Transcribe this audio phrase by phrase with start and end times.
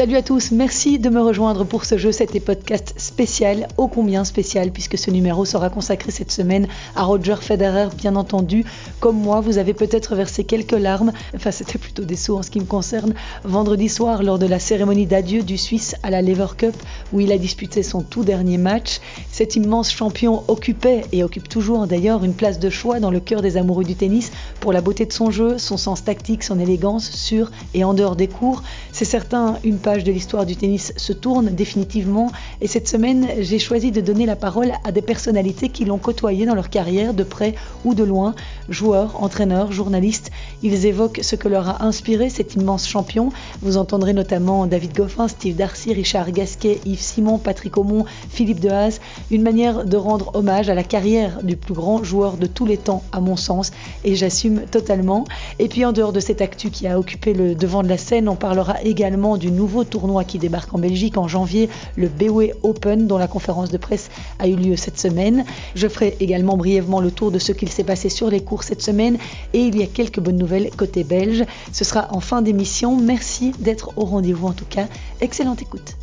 [0.00, 2.10] Salut à tous, merci de me rejoindre pour ce jeu.
[2.10, 7.36] C'était podcast spécial, ô combien spécial, puisque ce numéro sera consacré cette semaine à Roger
[7.38, 8.64] Federer, bien entendu.
[9.00, 12.50] Comme moi, vous avez peut-être versé quelques larmes, enfin c'était plutôt des sauts en ce
[12.50, 13.12] qui me concerne,
[13.44, 16.76] vendredi soir lors de la cérémonie d'adieu du Suisse à la Lever Cup,
[17.12, 19.00] où il a disputé son tout dernier match.
[19.40, 23.40] Cet immense champion occupait, et occupe toujours d'ailleurs, une place de choix dans le cœur
[23.40, 27.10] des amoureux du tennis pour la beauté de son jeu, son sens tactique, son élégance
[27.10, 28.62] sur et en dehors des cours.
[28.92, 33.58] C'est certain, une page de l'histoire du tennis se tourne définitivement et cette semaine, j'ai
[33.58, 37.22] choisi de donner la parole à des personnalités qui l'ont côtoyé dans leur carrière de
[37.22, 37.54] près
[37.86, 38.34] ou de loin,
[38.70, 40.30] joueurs, entraîneurs, journalistes.
[40.62, 43.30] Ils évoquent ce que leur a inspiré cet immense champion.
[43.62, 49.00] Vous entendrez notamment David Goffin, Steve Darcy, Richard Gasquet, Yves Simon, Patrick Aumont, Philippe Dehaze.
[49.30, 52.78] Une manière de rendre hommage à la carrière du plus grand joueur de tous les
[52.78, 53.72] temps, à mon sens,
[54.04, 55.24] et j'assume totalement.
[55.58, 58.28] Et puis en dehors de cette actu qui a occupé le devant de la scène,
[58.28, 63.06] on parlera également du nouveau tournoi qui débarque en Belgique en janvier, le BOE Open,
[63.06, 65.44] dont la conférence de presse a eu lieu cette semaine.
[65.74, 68.82] Je ferai également brièvement le tour de ce qu'il s'est passé sur les cours cette
[68.82, 69.18] semaine
[69.52, 71.44] et il y a quelques bonnes nouvelles côté belge.
[71.72, 72.96] Ce sera en fin d'émission.
[72.96, 74.86] Merci d'être au rendez-vous en tout cas.
[75.20, 75.96] Excellente écoute.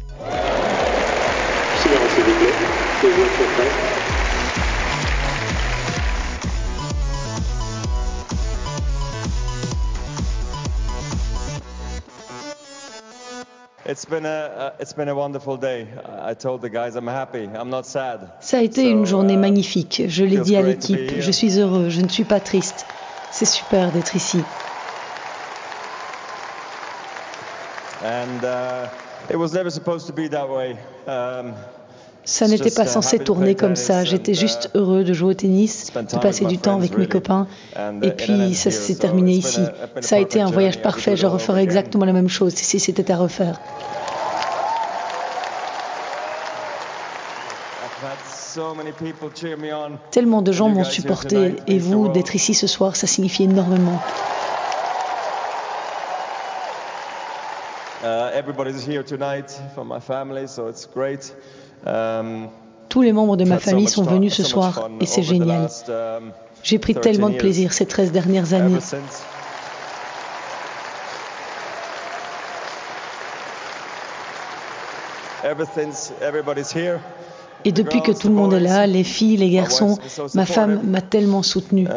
[18.41, 20.03] Ça a été une journée uh, magnifique.
[20.07, 21.19] Je l'ai dit à l'équipe.
[21.19, 21.89] Je suis heureux.
[21.89, 22.85] Je ne suis pas triste.
[23.31, 24.41] C'est super d'être ici.
[32.27, 34.03] Ça n'était pas uh, censé tourner comme ça.
[34.03, 37.47] J'étais juste uh, heureux de jouer au tennis, de passer du temps avec mes copains.
[38.03, 39.61] Et puis ça s'est terminé ici.
[40.01, 41.15] Ça a été un voyage parfait.
[41.15, 43.59] Je referais exactement la même chose si c'était à refaire.
[50.11, 54.01] Tellement de gens m'ont supporté et vous, d'être ici ce soir, ça signifie énormément.
[61.83, 65.67] Tous les membres de ma famille sont venus ce soir et c'est génial.
[65.89, 66.31] Um,
[66.63, 68.79] J'ai pris tellement de plaisir ces 13 dernières années.
[77.65, 79.97] Et depuis que tout le monde est là, les filles, les garçons,
[80.33, 81.87] ma femme m'a tellement soutenu.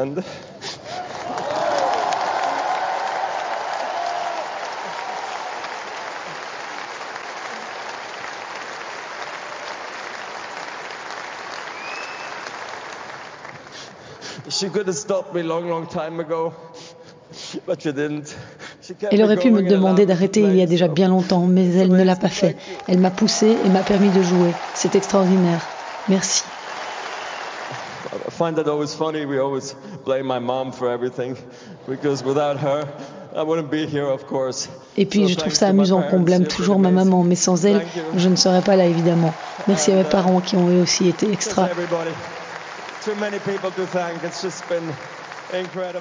[14.61, 16.53] She could have stopped me long, long time ago,
[17.67, 18.37] but she didn't.
[19.11, 22.05] Elle aurait pu me demander d'arrêter il y a déjà bien longtemps, mais elle ne
[22.05, 22.59] l'a pas fait.
[22.87, 24.53] Elle m'a poussé et m'a permis de jouer.
[24.75, 25.67] C'est extraordinaire.
[26.11, 26.45] Merci.
[34.99, 37.81] Et puis je trouve ça amusant qu'on blâme toujours ma maman, mais sans elle,
[38.15, 39.33] je ne serais pas là évidemment.
[39.69, 41.67] Merci à mes parents qui ont eux aussi été extra.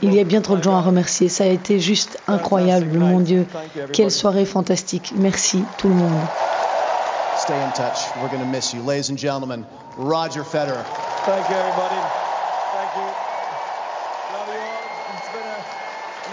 [0.02, 1.30] Il y a bien trop de gens à remercier.
[1.30, 3.48] Ça a été juste incroyable, mon Dieu.
[3.94, 5.14] Quelle soirée fantastique.
[5.16, 6.22] Merci tout le monde.
[7.38, 7.98] Stay in touch.
[8.22, 8.82] We're going to miss you.
[8.84, 9.64] Ladies and gentlemen,
[9.98, 10.84] Roger Federer.
[11.26, 11.96] Thank you, everybody.
[12.76, 13.08] Thank you.
[14.34, 14.84] Love you all.
[15.16, 15.64] It's been an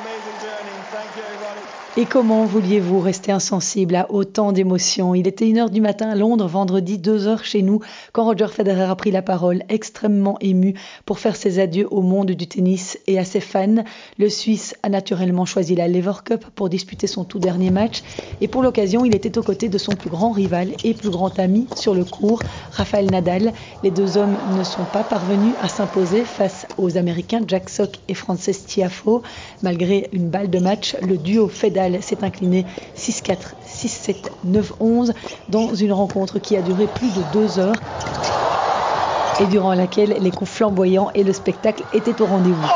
[0.02, 0.74] amazing journey.
[0.90, 1.85] Thank you, everybody.
[1.98, 5.14] Et comment vouliez-vous rester insensible à autant d'émotions?
[5.14, 7.80] Il était 1h du matin à Londres, vendredi 2h chez nous,
[8.12, 10.74] quand Roger Federer a pris la parole, extrêmement ému
[11.06, 13.82] pour faire ses adieux au monde du tennis et à ses fans.
[14.18, 18.02] Le Suisse a naturellement choisi la Lever Cup pour disputer son tout dernier match
[18.42, 21.38] et pour l'occasion, il était aux côtés de son plus grand rival et plus grand
[21.38, 22.42] ami sur le court,
[22.72, 23.54] Rafael Nadal.
[23.82, 28.14] Les deux hommes ne sont pas parvenus à s'imposer face aux Américains Jack Sock et
[28.14, 29.22] Frances Tiafo.
[29.62, 32.66] Malgré une balle de match, le duo Federer s'est incliné
[32.96, 33.36] 6-4,
[33.66, 34.14] 6-7,
[34.46, 35.12] 9-11
[35.48, 37.76] dans une rencontre qui a duré plus de deux heures
[39.40, 42.66] et durant laquelle les coups flamboyants et le spectacle étaient au rendez-vous.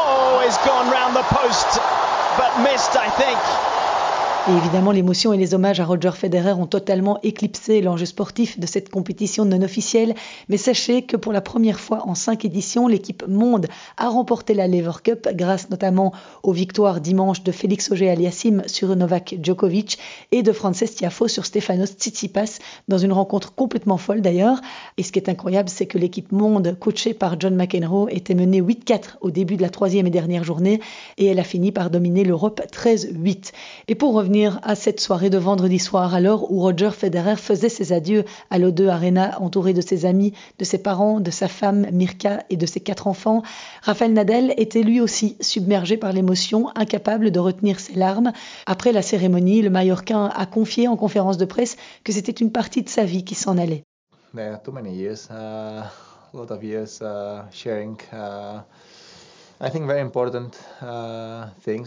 [4.47, 8.89] Évidemment, l'émotion et les hommages à Roger Federer ont totalement éclipsé l'enjeu sportif de cette
[8.89, 10.15] compétition non officielle.
[10.49, 13.67] Mais sachez que pour la première fois en cinq éditions, l'équipe Monde
[13.99, 19.37] a remporté la Lever Cup grâce notamment aux victoires dimanche de Félix Auger-Aliassime sur Novak
[19.43, 19.99] Djokovic
[20.33, 22.59] et de Frances Tiafo sur Stefanos Tsitsipas
[22.89, 24.61] dans une rencontre complètement folle d'ailleurs.
[24.97, 28.63] Et ce qui est incroyable, c'est que l'équipe Monde, coachée par John McEnroe, était menée
[28.63, 30.81] 8-4 au début de la troisième et dernière journée
[31.19, 33.53] et elle a fini par dominer l'Europe 13-8.
[33.89, 34.30] Et pour revenir
[34.63, 38.61] à cette soirée de vendredi soir, à l'heure où Roger Federer faisait ses adieux à
[38.61, 42.65] l'O2 Arena, entouré de ses amis, de ses parents, de sa femme Mirka et de
[42.65, 43.43] ses quatre enfants.
[43.83, 48.33] Rafael Nadal était lui aussi submergé par l'émotion, incapable de retenir ses larmes.
[48.67, 52.83] Après la cérémonie, le Mallorquin a confié en conférence de presse que c'était une partie
[52.83, 53.83] de sa vie qui s'en allait.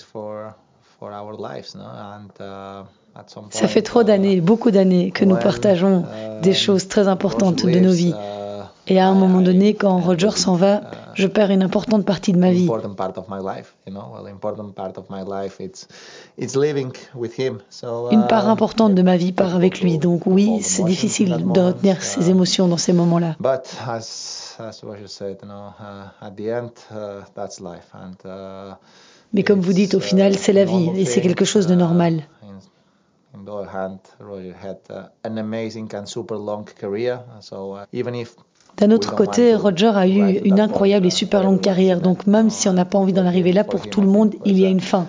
[0.04, 0.56] Point,
[3.52, 6.06] Ça fait trop d'années, beaucoup d'années que nous partageons
[6.42, 8.16] des choses très importantes de nos vies.
[8.86, 10.82] Et à un moment donné, quand Roger s'en va,
[11.14, 12.68] je perds une importante partie de ma vie.
[18.12, 20.00] Une part importante de ma vie part avec lui.
[20.00, 23.36] Donc oui, c'est difficile de retenir ses émotions dans ces moments-là.
[29.34, 32.24] Mais comme vous dites, au final, c'est la vie et c'est quelque chose de normal.
[38.78, 42.68] D'un autre côté, Roger a eu une incroyable et super longue carrière, donc même si
[42.70, 44.80] on n'a pas envie d'en arriver là, pour tout le monde, il y a une
[44.80, 45.08] fin.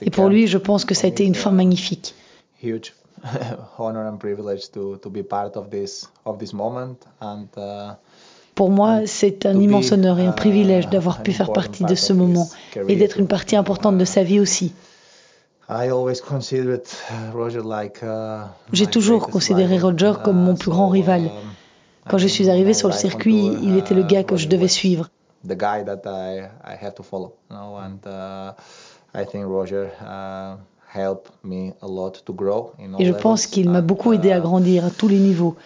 [0.00, 2.14] Et pour lui, je pense que ça a été une fin magnifique.
[8.56, 12.14] Pour moi, c'est un immense honneur et un privilège d'avoir pu faire partie de ce
[12.14, 12.48] moment
[12.88, 14.72] et d'être une partie importante de sa vie aussi.
[18.72, 21.30] J'ai toujours considéré Roger comme mon plus grand rival.
[22.08, 25.10] Quand je suis arrivé sur le circuit, il était le gars que je devais suivre.
[32.98, 35.56] Et je pense qu'il m'a beaucoup aidé à grandir à tous les niveaux.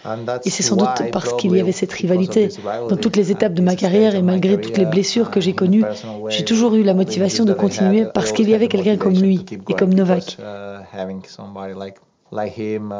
[0.45, 2.49] Et c'est sans doute parce qu'il y avait cette rivalité.
[2.89, 5.83] Dans toutes les étapes de ma carrière et malgré toutes les blessures que j'ai connues,
[6.29, 9.73] j'ai toujours eu la motivation de continuer parce qu'il y avait quelqu'un comme lui et
[9.73, 10.37] comme Novak.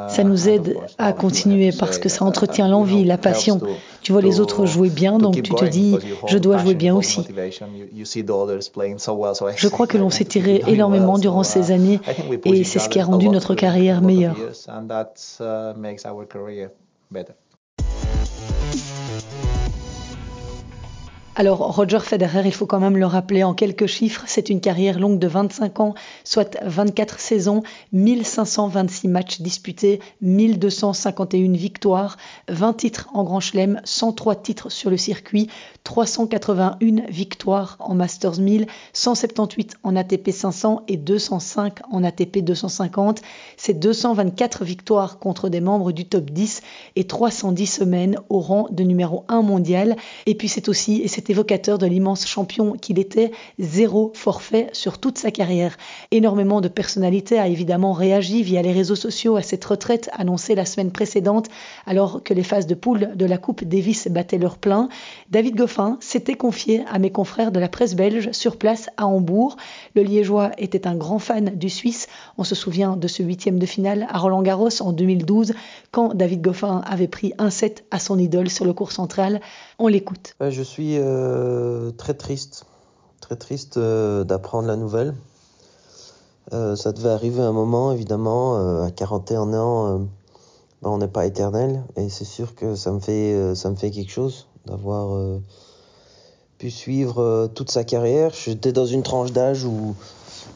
[0.09, 3.61] Ça nous aide à continuer parce que ça entretient l'envie, la passion.
[4.01, 5.97] Tu vois les autres jouer bien, donc tu te dis,
[6.27, 7.25] je dois jouer bien aussi.
[9.55, 11.99] Je crois que l'on s'est tiré énormément durant ces années
[12.45, 14.35] et c'est ce qui a rendu notre carrière meilleure.
[21.33, 24.99] Alors Roger Federer, il faut quand même le rappeler en quelques chiffres, c'est une carrière
[24.99, 25.93] longue de 25 ans,
[26.25, 27.63] soit 24 saisons,
[27.93, 32.17] 1526 matchs disputés, 1251 victoires,
[32.49, 35.47] 20 titres en Grand Chelem, 103 titres sur le circuit,
[35.85, 43.21] 381 victoires en Masters 1000, 178 en ATP 500 et 205 en ATP 250.
[43.55, 46.61] C'est 224 victoires contre des membres du top 10
[46.97, 49.95] et 310 semaines au rang de numéro 1 mondial.
[50.25, 54.97] Et puis c'est aussi, et c'est évocateur de l'immense champion qu'il était, zéro forfait sur
[54.97, 55.77] toute sa carrière.
[56.09, 60.65] Énormément de personnalités a évidemment réagi via les réseaux sociaux à cette retraite annoncée la
[60.65, 61.47] semaine précédente
[61.85, 64.89] alors que les phases de poule de la Coupe Davis battaient leur plein.
[65.29, 69.57] David Goffin s'était confié à mes confrères de la presse belge sur place à Hambourg.
[69.93, 72.07] Le Liégeois était un grand fan du Suisse.
[72.39, 75.53] On se souvient de ce huitième de finale à Roland Garros en 2012
[75.91, 79.39] quand David Goffin avait pris un set à son idole sur le cours central.
[79.77, 80.33] On l'écoute.
[80.39, 82.65] Je suis euh, très triste,
[83.19, 85.13] très triste euh, d'apprendre la nouvelle.
[86.53, 89.99] Euh, ça devait arriver à un moment, évidemment, à 41 ans,
[90.81, 93.91] ben, on n'est pas éternel, et c'est sûr que ça me fait, ça me fait
[93.91, 95.39] quelque chose d'avoir
[96.57, 98.33] pu suivre toute sa carrière.
[98.33, 99.95] J'étais dans une tranche d'âge où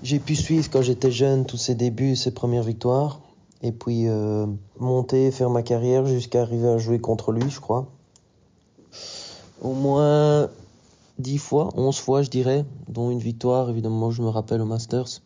[0.04, 3.20] j'ai pu suivre quand j'étais jeune tous ses débuts, ses premières victoires,
[3.62, 4.08] et puis
[4.80, 7.95] monter, faire ma carrière jusqu'à arriver à jouer contre lui, je crois
[9.62, 10.50] au moins
[11.20, 15.22] 10 fois, 11 fois je dirais, dont une victoire évidemment je me rappelle au Masters.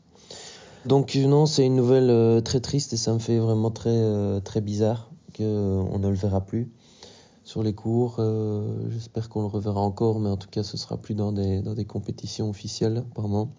[0.86, 4.40] Donc non, c'est une nouvelle euh, très triste et ça me fait vraiment très euh,
[4.40, 6.72] très bizarre qu'on euh, ne le verra plus
[7.44, 8.22] sur les cours.
[8.90, 11.74] J'espère qu'on le reverra encore, mais en tout cas ce sera plus dans des dans
[11.74, 13.50] des compétitions officielles apparemment.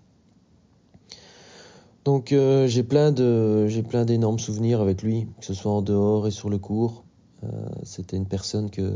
[2.04, 6.48] Donc j'ai j'ai plein d'énormes souvenirs avec lui, que ce soit en dehors et sur
[6.48, 7.04] le cours.
[7.44, 7.48] Euh,
[7.84, 8.92] c'était une personne que,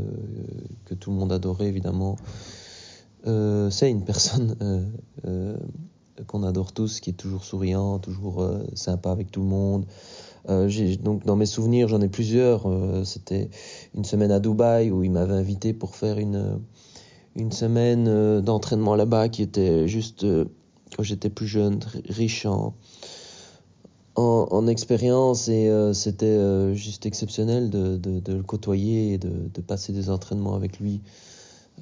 [0.85, 2.15] que tout le monde adorait évidemment.
[3.27, 4.55] Euh, c'est une personne
[5.25, 5.57] euh,
[6.27, 9.85] qu'on adore tous, qui est toujours souriant, toujours sympa avec tout le monde.
[11.03, 12.67] donc dans mes souvenirs, j'en ai plusieurs.
[13.05, 13.49] C'était
[13.95, 16.59] une semaine à Dubaï où il m'avait invité pour faire une
[17.37, 20.25] une semaine d'entraînement là-bas qui était juste
[20.95, 22.75] quand j'étais plus jeune, riche en
[24.15, 29.93] en, en expérience et euh, c'était euh, juste exceptionnel de, le côtoyer et de, passer
[29.93, 31.01] des entraînements avec lui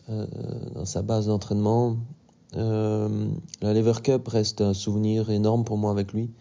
[0.10, 0.26] euh,
[0.74, 1.98] dans sa base d'entraînement.
[2.54, 6.32] la Lever Cup reste un souvenir énorme pour moi avec lui,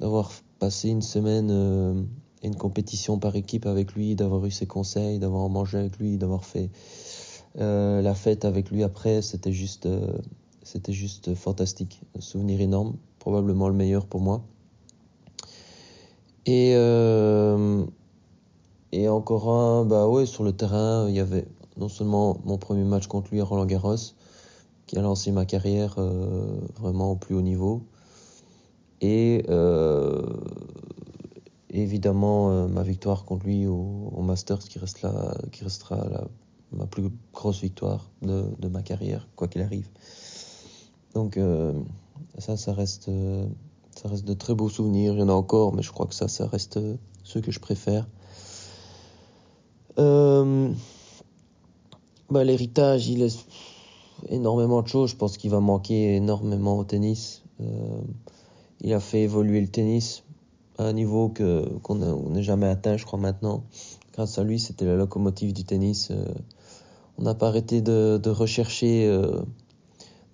[0.00, 2.06] d'avoir passer une semaine
[2.42, 6.16] et une compétition par équipe avec lui, d'avoir eu ses conseils, d'avoir mangé avec lui,
[6.16, 6.70] d'avoir fait
[7.56, 9.88] la fête avec lui après, c'était juste,
[10.62, 12.00] c'était juste fantastique.
[12.16, 14.44] Un souvenir énorme, probablement le meilleur pour moi.
[16.46, 17.84] Et, euh,
[18.92, 21.46] et encore un, bah ouais, sur le terrain, il y avait
[21.78, 23.96] non seulement mon premier match contre lui à Roland Garros,
[24.86, 27.82] qui a lancé ma carrière euh, vraiment au plus haut niveau,
[29.00, 30.22] et euh,
[31.70, 34.78] évidemment ma victoire contre lui au, Masters, qui,
[35.50, 36.28] qui restera
[36.72, 39.88] ma plus grosse victoire de, de ma carrière, quoi qu'il arrive.
[41.14, 41.38] Donc
[42.38, 43.10] ça, ça reste,
[44.04, 45.14] ça reste de très beaux souvenirs.
[45.14, 47.50] Il y en a encore, mais je crois que ça, ça reste euh, ceux que
[47.50, 48.06] je préfère.
[49.98, 50.70] Euh,
[52.28, 53.46] bah, L'héritage, il laisse
[54.28, 55.10] énormément de choses.
[55.10, 57.42] Je pense qu'il va manquer énormément au tennis.
[57.62, 58.00] Euh,
[58.82, 60.22] il a fait évoluer le tennis
[60.76, 61.32] à un niveau
[61.82, 63.64] qu'on n'a jamais atteint, je crois maintenant.
[64.12, 66.12] Grâce à lui, c'était la locomotive du tennis.
[67.16, 69.08] On n'a pas arrêté de, de rechercher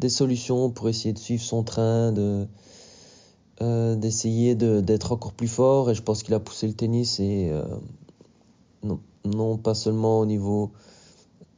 [0.01, 2.49] des solutions pour essayer de suivre son train, de
[3.63, 5.91] euh, d'essayer de- d'être encore plus fort.
[5.91, 7.65] Et je pense qu'il a poussé le tennis et euh,
[9.25, 10.73] non, pas seulement au niveau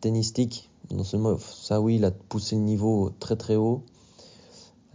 [0.00, 3.82] tennistique, non seulement ça oui, il a poussé le niveau très très haut,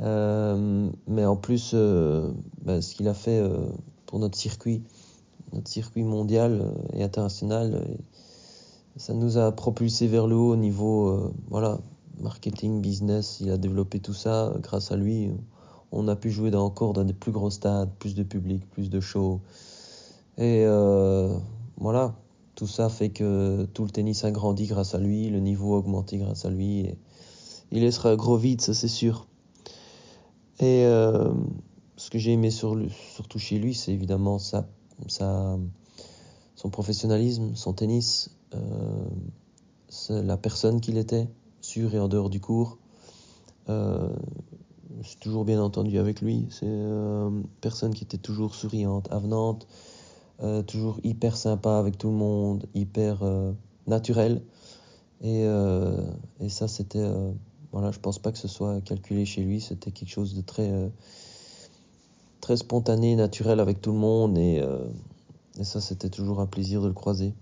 [0.01, 1.73] euh, mais en plus
[2.61, 3.41] bah, ce qu'il a fait
[4.05, 4.83] pour notre circuit,
[5.53, 7.87] notre circuit mondial et international,
[8.97, 11.79] ça nous a propulsé vers le haut au niveau voilà
[12.21, 13.39] marketing, business.
[13.41, 15.31] Il a développé tout ça grâce à lui.
[15.91, 18.99] On a pu jouer encore dans des plus gros stades, plus de public, plus de
[18.99, 19.39] shows.
[20.37, 21.35] Et euh,
[21.77, 22.15] voilà,
[22.55, 25.77] tout ça fait que tout le tennis a grandi grâce à lui, le niveau a
[25.77, 26.87] augmenté grâce à lui.
[27.71, 29.27] Il laissera un gros vide, ça c'est sûr.
[30.59, 31.31] Et euh,
[31.95, 34.67] ce que j'ai aimé surtout chez lui, c'est évidemment sa,
[35.07, 39.09] son professionnalisme, son tennis, euh,
[40.09, 41.27] la personne qu'il était,
[41.61, 42.77] sur et en dehors du cours.
[45.01, 46.47] J'ai toujours bien entendu avec lui.
[46.49, 49.67] C'est euh, une personne qui était toujours souriante, avenante,
[50.41, 53.51] euh, toujours hyper sympa avec tout le monde, hyper euh,
[53.85, 54.41] naturel.
[55.21, 56.01] Et, euh,
[56.39, 56.99] et ça, c'était.
[56.99, 57.31] euh,
[57.71, 59.61] voilà, je pense pas que ce soit calculé chez lui.
[59.61, 60.89] C'était quelque chose de très, euh,
[62.39, 64.37] très spontané, naturel avec tout le monde.
[64.37, 64.87] Et, euh,
[65.59, 67.33] et ça, c'était toujours un plaisir de le croiser.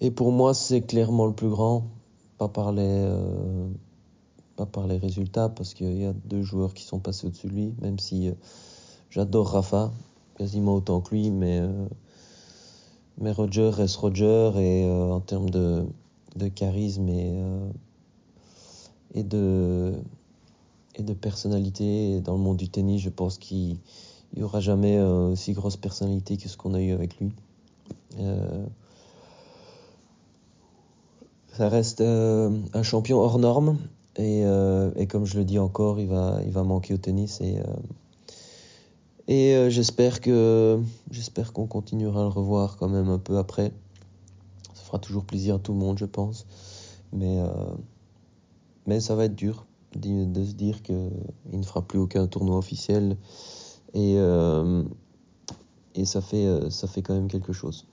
[0.00, 1.84] Et pour moi, c'est clairement le plus grand.
[2.36, 3.68] Pas par les, euh,
[4.56, 7.52] pas par les résultats, parce qu'il y a deux joueurs qui sont passés au-dessus de
[7.52, 8.34] lui, même si euh,
[9.10, 9.92] j'adore Rafa,
[10.36, 11.86] quasiment autant que lui, mais, euh,
[13.18, 15.84] mais Roger reste Roger, et euh, en termes de,
[16.36, 17.42] de charisme et,
[19.14, 19.94] et, de,
[20.96, 23.78] et de personnalité dans le monde du tennis, je pense qu'il
[24.36, 27.32] n'y aura jamais aussi grosse personnalité que ce qu'on a eu avec lui.
[31.52, 33.78] Ça reste un champion hors norme
[34.16, 37.40] et, euh, et comme je le dis encore, il va, il va manquer au tennis
[37.40, 37.62] et, euh,
[39.26, 40.80] et euh, j'espère que
[41.10, 43.72] j'espère qu'on continuera à le revoir quand même un peu après.
[44.74, 46.46] Ça fera toujours plaisir à tout le monde, je pense,
[47.12, 47.38] mais
[48.86, 49.66] mais ça va être dur
[49.96, 51.08] de, se dire que
[51.52, 53.16] il ne fera plus aucun tournoi officiel
[53.94, 54.16] et
[55.94, 57.86] et ça fait ça fait quand même quelque chose.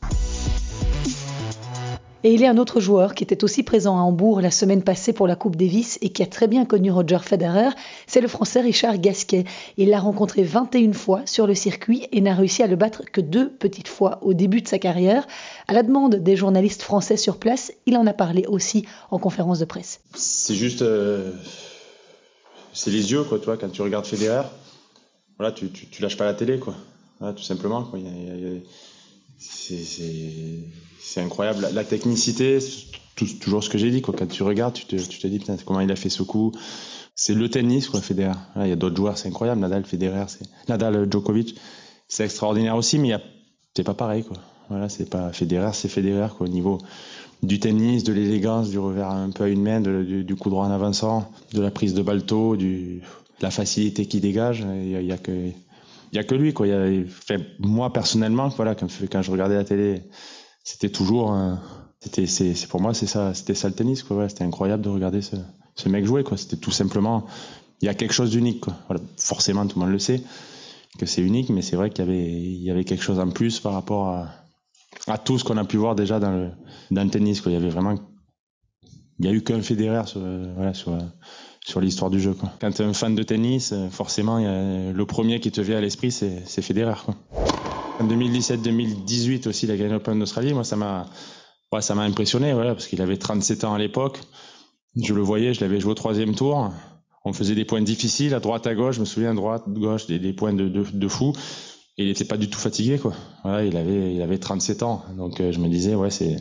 [2.24, 4.84] Et il y a un autre joueur qui était aussi présent à Hambourg la semaine
[4.84, 7.70] passée pour la Coupe Davis et qui a très bien connu Roger Federer,
[8.06, 9.46] c'est le Français Richard Gasquet.
[9.78, 13.22] Il l'a rencontré 21 fois sur le circuit et n'a réussi à le battre que
[13.22, 15.26] deux petites fois au début de sa carrière.
[15.68, 19.58] À la demande des journalistes français sur place, il en a parlé aussi en conférence
[19.58, 20.02] de presse.
[20.14, 21.32] C'est juste, euh,
[22.72, 24.44] c'est les yeux quoi, tu vois, quand tu regardes Federer,
[25.40, 26.76] voilà, tu, tu, lâches pas la télé quoi,
[27.20, 27.98] tout simplement quoi.
[27.98, 28.60] Il y a-
[29.42, 32.60] c'est, incroyable, la, technicité,
[33.16, 34.14] tout- toujours ce que j'ai dit quoi.
[34.18, 36.52] Quand tu regardes, tu te, tu te dis comment il a fait ce coup.
[37.16, 38.38] C'est le tennis quoi, Federer.
[38.58, 40.26] Il y a d'autres joueurs, c'est incroyable, Nadal, Federer,
[40.70, 41.56] Nadal, Djokovic,
[42.08, 43.14] c'est extraordinaire aussi, mais
[43.76, 44.38] c'est pas pareil quoi.
[44.70, 46.78] Voilà, c'est pas Federer, c'est Federer quoi, au niveau
[47.44, 50.66] du tennis, de l'élégance, du revers un peu à une main, du, du coup droit
[50.66, 53.02] en avançant, de la prise de balto, du
[53.42, 54.64] la facilité qu'il dégage.
[54.84, 55.50] Il y a que
[56.12, 56.68] il y a que lui quoi.
[56.68, 60.04] Y a, moi personnellement, voilà, quand, je regardais la télé,
[60.64, 61.36] c'était toujours
[62.00, 64.28] c'était c'est pour moi c'est ça, c'était ça le tennis quoi.
[64.28, 66.38] C'était incroyable de regarder ce mec jouer quoi.
[66.38, 67.26] C'était tout simplement
[67.82, 68.76] il y a quelque chose d'unique quoi.
[68.88, 70.22] Voilà, forcément tout le monde le sait
[70.98, 73.30] que c'est unique, mais c'est vrai qu'il y avait il y avait quelque chose en
[73.30, 74.28] plus par rapport
[75.08, 76.52] à tout ce qu'on a pu voir déjà dans
[76.92, 77.52] le tennis quoi.
[77.52, 77.96] Il y avait vraiment
[79.20, 80.98] il y a eu qu'un Federer sur euh, voilà sur
[81.66, 82.36] sur l'histoire du jeu.
[82.60, 85.78] Quand tu es un fan de tennis, forcément, y a, le premier qui te vient
[85.78, 86.96] à l'esprit, c'est, Federer.
[88.00, 90.54] En 2017-2018 aussi, il a gagné l'Open d'Australie.
[90.54, 91.06] Moi, ça m'a,
[91.72, 94.20] ouais, impressionné, voilà, parce qu'il avait 37 ans à l'époque.
[94.96, 96.72] Je le voyais, je l'avais joué au troisième tour.
[97.24, 98.96] On faisait des points difficiles à droite, à gauche.
[98.96, 101.34] Je me souviens, à droite, gauche, des, points de, de, fou.
[101.98, 103.14] Et il n'était pas du tout fatigué, quoi.
[103.44, 105.06] Voilà, il avait, il avait 37 ans.
[105.16, 106.38] Donc, euh, je me disais, ouais, c'est,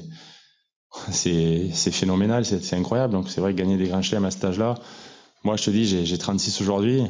[1.13, 3.13] c'est, phénoménal, c'est, c'est incroyable.
[3.13, 4.77] Donc, c'est vrai que gagner des grands chelems à cet âge-là.
[5.43, 7.03] Moi, je te dis, j'ai, j'ai 36 aujourd'hui.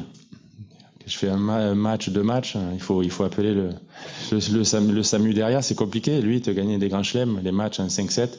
[1.05, 2.55] Je fais un, ma- un match, deux matchs.
[2.73, 3.71] Il faut, il faut appeler le,
[4.31, 5.63] le, SAMU, derrière.
[5.63, 6.21] C'est compliqué.
[6.21, 8.29] Lui, te gagner des grands chelems, les matchs en 5-7,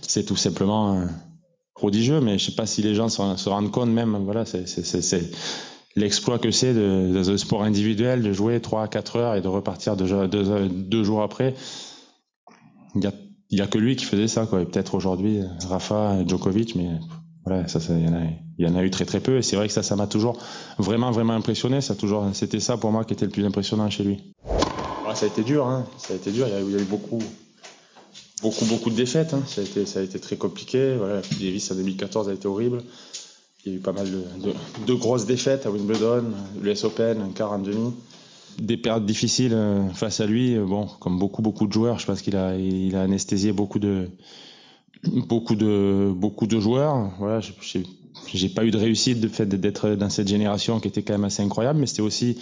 [0.00, 1.06] c'est tout simplement euh,
[1.74, 2.20] prodigieux.
[2.20, 4.16] Mais je sais pas si les gens se, rendent compte même.
[4.24, 4.64] Voilà, c'est,
[5.96, 9.48] l'exploit que c'est dans un sport individuel de jouer 3 à 4 heures et de
[9.48, 11.54] repartir deux, jours après.
[12.94, 13.12] Il y a,
[13.50, 14.62] il y a que lui qui faisait ça, quoi.
[14.62, 16.88] Et peut-être aujourd'hui, Rafa, Djokovic, mais
[17.44, 18.22] voilà, ça, ça, il y en a,
[18.58, 19.38] il y en a eu très très peu.
[19.38, 20.38] Et c'est vrai que ça, ça m'a toujours
[20.78, 21.80] vraiment vraiment impressionné.
[21.80, 24.18] Ça toujours, c'était ça pour moi qui était le plus impressionnant chez lui.
[25.06, 25.86] Ouais, ça a été dur, hein.
[25.98, 26.46] Ça a été dur.
[26.48, 27.18] Il y a, il y a eu beaucoup,
[28.42, 29.34] beaucoup beaucoup de défaites.
[29.34, 29.42] Hein.
[29.46, 30.94] Ça a été, ça a été très compliqué.
[30.96, 32.82] Voilà, Davis en 2014 a été horrible.
[33.64, 34.54] Il y a eu pas mal de, de,
[34.86, 36.24] de grosses défaites à Wimbledon,
[36.60, 37.92] l'US Open, un quart en demi.
[38.58, 40.56] Des périodes difficiles euh, face à lui.
[40.56, 43.78] euh, Bon, comme beaucoup beaucoup de joueurs, je pense qu'il a, il a anesthésié beaucoup
[43.78, 44.08] de,
[45.04, 47.10] beaucoup de, beaucoup de joueurs.
[47.18, 47.84] Voilà, j'ai,
[48.32, 51.24] j'ai pas eu de réussite de fait d'être dans cette génération qui était quand même
[51.24, 52.38] assez incroyable, mais c'était aussi,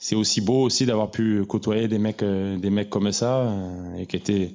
[0.00, 3.96] c'est aussi beau aussi d'avoir pu côtoyer des mecs, euh, des mecs comme ça euh,
[3.98, 4.54] et qui étaient,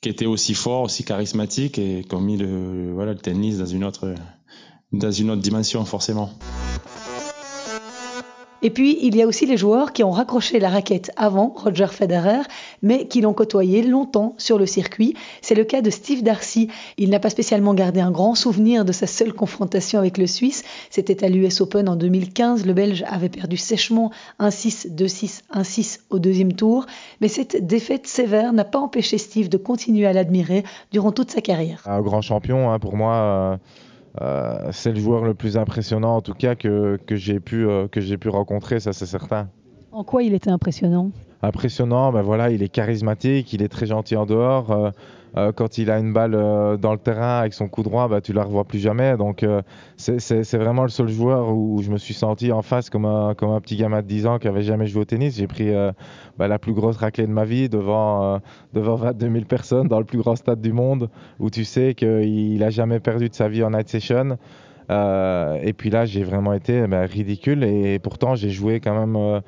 [0.00, 3.66] qui étaient aussi forts, aussi charismatiques et qui ont mis le, voilà, le tennis dans
[3.66, 4.14] une autre,
[4.92, 6.30] dans une autre dimension forcément.
[8.60, 11.86] Et puis, il y a aussi les joueurs qui ont raccroché la raquette avant Roger
[11.86, 12.42] Federer,
[12.82, 15.14] mais qui l'ont côtoyé longtemps sur le circuit.
[15.42, 16.68] C'est le cas de Steve Darcy.
[16.96, 20.64] Il n'a pas spécialement gardé un grand souvenir de sa seule confrontation avec le Suisse.
[20.90, 22.66] C'était à l'US Open en 2015.
[22.66, 26.86] Le Belge avait perdu sèchement 1-6, 2-6, 1-6 au deuxième tour.
[27.20, 31.40] Mais cette défaite sévère n'a pas empêché Steve de continuer à l'admirer durant toute sa
[31.40, 31.82] carrière.
[31.86, 33.56] Un grand champion, hein, pour moi, euh,
[34.20, 37.88] euh, c'est le joueur le plus impressionnant en tout cas que, que j'ai pu, euh,
[37.88, 39.48] que j'ai pu rencontrer, ça c'est certain.
[39.92, 41.10] En quoi il était impressionnant?
[41.42, 44.92] Impressionnant, ben voilà, il est charismatique, il est très gentil en dehors.
[45.36, 48.20] Euh, quand il a une balle euh, dans le terrain avec son coup droit, bah,
[48.20, 49.16] tu la revois plus jamais.
[49.16, 49.62] Donc euh,
[49.96, 53.76] c'est- vraiment le seul joueur où, je me suis senti en face comme un, petit
[53.76, 55.36] gamin de 10 ans qui avait jamais joué au tennis.
[55.36, 55.70] J'ai pris
[56.38, 58.40] bah, la plus grosse raclée de ma vie devant,
[58.72, 62.62] devant 22 000 personnes dans le plus grand stade du monde où tu sais qu'il
[62.62, 64.38] a jamais perdu de sa vie en night session.
[64.90, 69.42] Et puis là, j'ai vraiment été bah, ridicule et pourtant j'ai joué quand même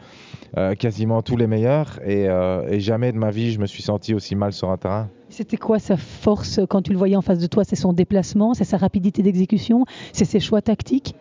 [0.77, 4.53] quasiment tous les meilleurs et jamais de ma vie je me suis senti aussi mal
[4.53, 5.09] sur un terrain.
[5.40, 7.64] C'était quoi sa force quand tu le voyais en face de toi?
[7.64, 11.14] C'est son déplacement, c'est sa rapidité d'exécution, c'est ses choix tactiques?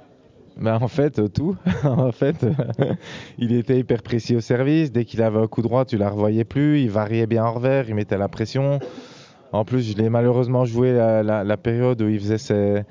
[0.58, 1.56] Ben, en fait, euh, tout.
[1.86, 2.52] en fait, euh,
[3.38, 4.92] il était hyper précis au service.
[4.92, 6.82] Dès qu'il avait un coup droit, tu la revoyais plus.
[6.82, 8.80] Il variait bien en revers, il mettait la pression.
[9.54, 12.84] En plus, je l'ai malheureusement joué la- la période où il faisait ses,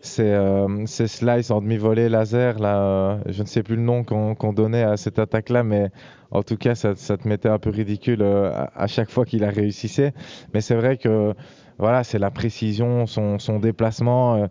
[0.00, 2.58] ses, euh, ses slices en demi-volée laser.
[2.58, 5.90] Là, euh, je ne sais plus le nom qu'on donnait à cette attaque-là, mais
[6.30, 9.50] en tout cas, ça, te mettait un peu ridicule euh, à, chaque fois qu'il la
[9.50, 10.12] réussissait.
[10.54, 11.34] Mais c'est vrai que
[11.78, 14.48] voilà, c'est la précision, son, déplacement.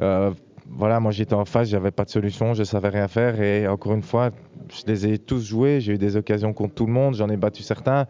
[0.00, 0.30] euh,
[0.68, 3.94] voilà, moi j'étais en face, j'avais pas de solution, je savais rien faire et encore
[3.94, 4.30] une fois,
[4.68, 7.36] je les ai tous joués, j'ai eu des occasions contre tout le monde, j'en ai
[7.36, 8.06] battu certains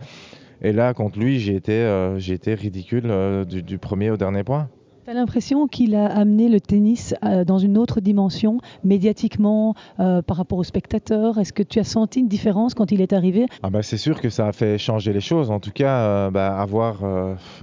[0.63, 4.71] et là contre lui, j'ai été, ridicule du premier au dernier point.
[5.07, 10.21] Tu as l'impression qu'il a amené le tennis euh, dans une autre dimension, médiatiquement, euh,
[10.21, 11.39] par rapport aux spectateurs?
[11.39, 13.47] Est-ce que tu as senti une différence quand il est arrivé?
[13.63, 15.53] Ah bah, c'est sûr que ça a fait changer les choses.
[15.53, 17.05] En tout cas, euh, bah, avoir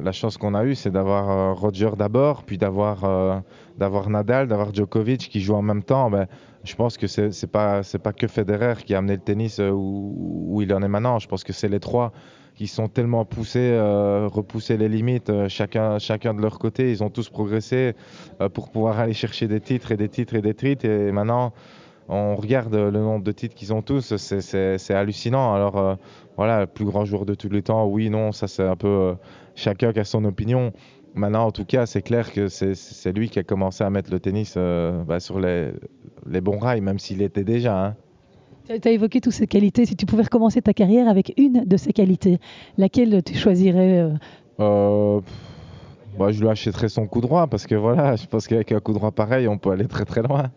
[0.01, 3.41] la chance qu'on a eue, c'est d'avoir Roger d'abord, puis d'avoir
[4.07, 6.09] Nadal, d'avoir Djokovic qui joue en même temps.
[6.09, 6.27] Bah,
[6.63, 10.73] je pense que c'est pas pas que Federer qui a amené le tennis où il
[10.73, 11.19] en est maintenant.
[11.19, 12.13] Je pense que c'est les trois
[12.63, 16.91] qui sont tellement poussés, euh, repoussés les limites, euh, chacun, de leur côté.
[16.91, 17.93] Ils ont tous progressé
[18.39, 20.85] euh, pour pouvoir aller chercher des titres et des titres et des titres.
[20.85, 21.51] Et maintenant,
[22.07, 25.53] on regarde le nombre de titres qu'ils ont tous, c'est- hallucinant.
[25.53, 25.95] Alors euh,
[26.37, 29.15] voilà, le plus grand joueur de tous les temps, oui, non, ça c'est un peu
[29.55, 30.71] chacun qui a son opinion.
[31.15, 34.21] Maintenant, en tout cas, c'est clair que c'est- lui qui a commencé à mettre le
[34.21, 34.57] tennis
[35.05, 35.71] bah, sur les,
[36.25, 37.87] les bons rails, même s'il était déjà.
[37.87, 37.95] hein.
[38.67, 39.85] Tu as évoqué toutes ces qualités.
[39.85, 42.39] Si tu pouvais recommencer ta carrière avec une de ces qualités,
[42.77, 44.13] laquelle tu choisirais euh,
[44.59, 45.19] Euh,
[46.17, 48.93] bah, je lui achèterais son coup droit parce que voilà, je pense qu'avec un coup
[48.93, 50.51] droit pareil, on peut aller très très loin.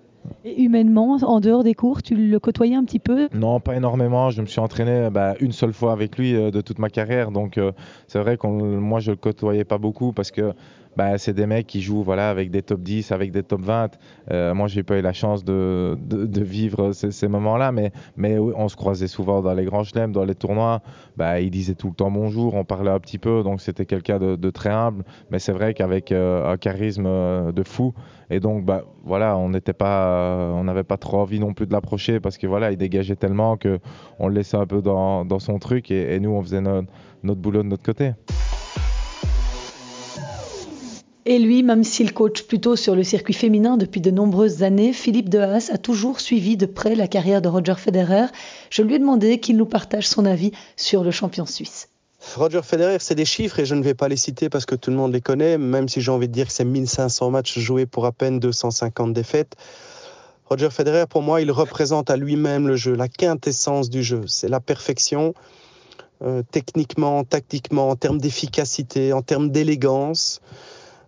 [0.44, 3.28] Et humainement, en dehors des cours, tu le côtoyais un petit peu?
[3.32, 4.30] Non, pas énormément.
[4.30, 7.30] Je me suis entraîné bah, une seule fois avec lui euh, de toute ma carrière.
[7.30, 7.72] Donc, euh,
[8.08, 10.52] c'est vrai que moi, je le côtoyais pas beaucoup parce que
[10.96, 13.98] bah, c'est des mecs qui jouent voilà, avec des top 10, avec des top 20.
[14.30, 18.38] Euh, moi, j'ai pas eu la chance de, de, vivre ces, ces moments-là, mais, mais
[18.38, 20.82] on se croisait souvent dans les grands chelems, dans les tournois.
[21.16, 24.18] Bah, il disait tout le temps bonjour, on parlait un petit peu, donc c'était quelqu'un
[24.18, 25.04] de, de, très humble.
[25.30, 27.94] Mais c'est vrai qu'avec euh, un charisme euh, de fou,
[28.30, 31.72] et donc bah, voilà, on n'était pas, on n'avait pas trop envie non plus de
[31.72, 33.78] l'approcher parce que voilà, il dégageait tellement que
[34.18, 36.88] on le laissait un peu dans, dans son truc et, nous, on faisait notre,
[37.22, 38.12] notre boulot de notre côté.
[41.28, 45.28] Et lui, même s'il coach plutôt sur le circuit féminin depuis de nombreuses années, Philippe
[45.28, 48.26] de Haas a toujours suivi de près la carrière de Roger Federer.
[48.70, 51.88] Je lui ai demandé qu'il nous partage son avis sur le champion suisse.
[52.36, 54.90] Roger Federer, c'est des chiffres et je ne vais pas les citer parce que tout
[54.90, 57.86] le monde les connaît, même si j'ai envie de dire que c'est 1500 matchs joués
[57.86, 59.56] pour à peine 250 défaites.
[60.48, 64.22] Roger Federer, pour moi, il représente à lui-même le jeu, la quintessence du jeu.
[64.28, 65.34] C'est la perfection,
[66.22, 70.40] euh, techniquement, tactiquement, en termes d'efficacité, en termes d'élégance.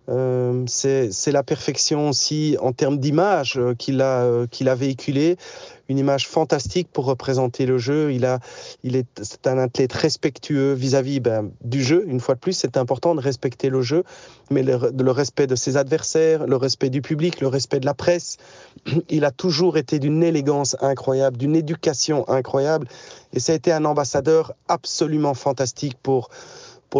[0.09, 5.37] Euh, c'est la perfection aussi en termes d'image euh, qu'il a, euh, qu'il a véhiculé,
[5.87, 8.11] une image fantastique pour représenter le jeu.
[8.11, 12.05] Il est, c'est un athlète respectueux vis-à-vis ben, du jeu.
[12.07, 14.03] Une fois de plus, c'est important de respecter le jeu,
[14.49, 18.37] mais le, respect de ses adversaires, le respect du public, le respect de la presse.
[19.09, 22.87] Il a toujours été d'une élégance incroyable, d'une éducation incroyable,
[23.33, 26.29] et ça a été un ambassadeur absolument fantastique pour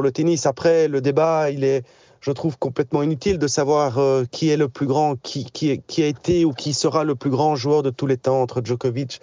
[0.02, 0.45] le tennis.
[0.45, 1.84] Après, le débat, il est
[2.22, 6.46] je trouve complètement inutile de savoir euh, qui est le plus grand, qui, a été
[6.46, 9.22] ou qui sera le plus grand joueur de tous les temps entre Djokovic,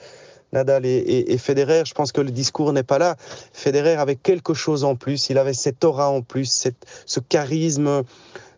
[0.52, 1.82] Nadal et, Federer.
[1.84, 3.16] Je pense que le discours n'est pas là.
[3.52, 6.68] Federer avait quelque chose en plus, il avait cette aura en plus,
[7.04, 8.02] ce charisme,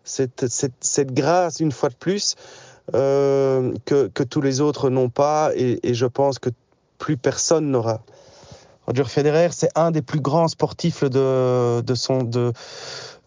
[0.03, 2.35] cette, grâce une fois de plus
[2.95, 6.49] euh, que, tous les autres n'ont pas et, et je pense que
[6.97, 8.01] plus personne n'aura.
[8.89, 12.51] Roger Federer, c'est un des plus grands sportifs de, de son de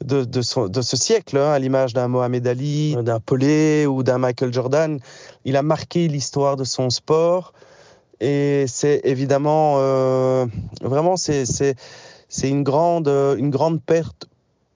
[0.02, 4.98] de, ce siècle, hein, à l'image d'un Mohamed Ali, d'un Pelé ou d'un Michael Jordan.
[5.44, 7.52] Il a marqué l'histoire de son sport
[8.20, 10.46] et c'est évidemment euh,
[10.80, 14.28] vraiment c'est c'est une grande une grande perte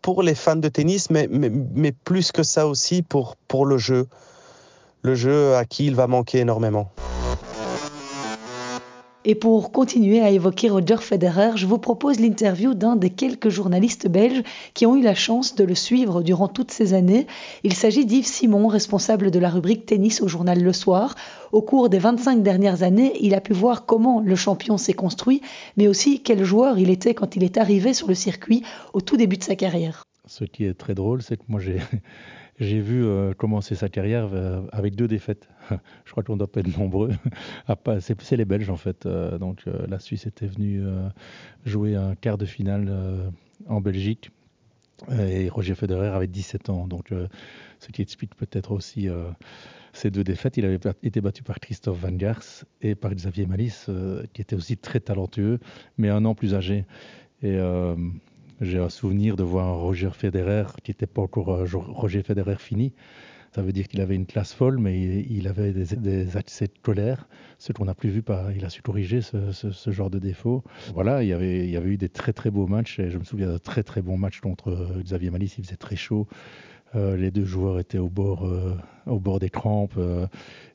[0.02, 3.78] pour les fans de tennis, mais, mais, mais plus que ça aussi pour pour le
[3.78, 4.06] jeu,
[5.02, 6.90] le jeu à qui il va manquer énormément.
[9.28, 14.06] Et pour continuer à évoquer Roger Federer, je vous propose l'interview d'un des quelques journalistes
[14.06, 17.26] belges qui ont eu la chance de le suivre durant toutes ces années.
[17.64, 21.16] Il s'agit d'Yves Simon, responsable de la rubrique tennis au journal Le Soir.
[21.50, 25.42] Au cours des 25 dernières années, il a pu voir comment le champion s'est construit,
[25.76, 28.62] mais aussi quel joueur il était quand il est arrivé sur le circuit
[28.92, 30.04] au tout début de sa carrière.
[30.28, 31.80] Ce qui est très drôle, c'est que moi j'ai
[32.58, 35.48] j'ai vu euh, commencer sa carrière euh, avec deux défaites.
[36.04, 37.10] Je crois qu'on doit pas être nombreux.
[37.68, 39.06] Ah, c'est les Belges en fait.
[39.06, 41.08] Euh, donc euh, la Suisse était venue euh,
[41.64, 43.28] jouer un quart de finale euh,
[43.66, 44.30] en Belgique
[45.10, 46.86] et Roger Federer avait 17 ans.
[46.86, 47.12] Donc
[47.80, 49.08] ce qui explique peut-être aussi
[49.92, 50.56] ces deux défaites.
[50.56, 53.90] Il avait été battu par Christophe Van Gars et par Xavier Malice,
[54.32, 55.60] qui était aussi très talentueux,
[55.98, 56.86] mais un an plus âgé.
[57.42, 57.58] Et
[58.60, 62.92] j'ai un souvenir de voir Roger Federer, qui n'était pas encore Roger Federer fini.
[63.54, 67.26] Ça veut dire qu'il avait une classe folle, mais il, avait des, accès de colère,
[67.58, 68.22] ce qu'on n'a plus vu.
[68.54, 70.62] Il a su corriger ce, genre de défaut.
[70.92, 73.00] Voilà, il y, avait, eu des très très beaux matchs.
[73.08, 75.56] Je me souviens de très très bons matchs contre Xavier Malice.
[75.56, 76.26] Il faisait très chaud.
[76.94, 79.94] Euh, les deux joueurs étaient au bord, euh, des crampes.
[79.96, 80.26] Euh,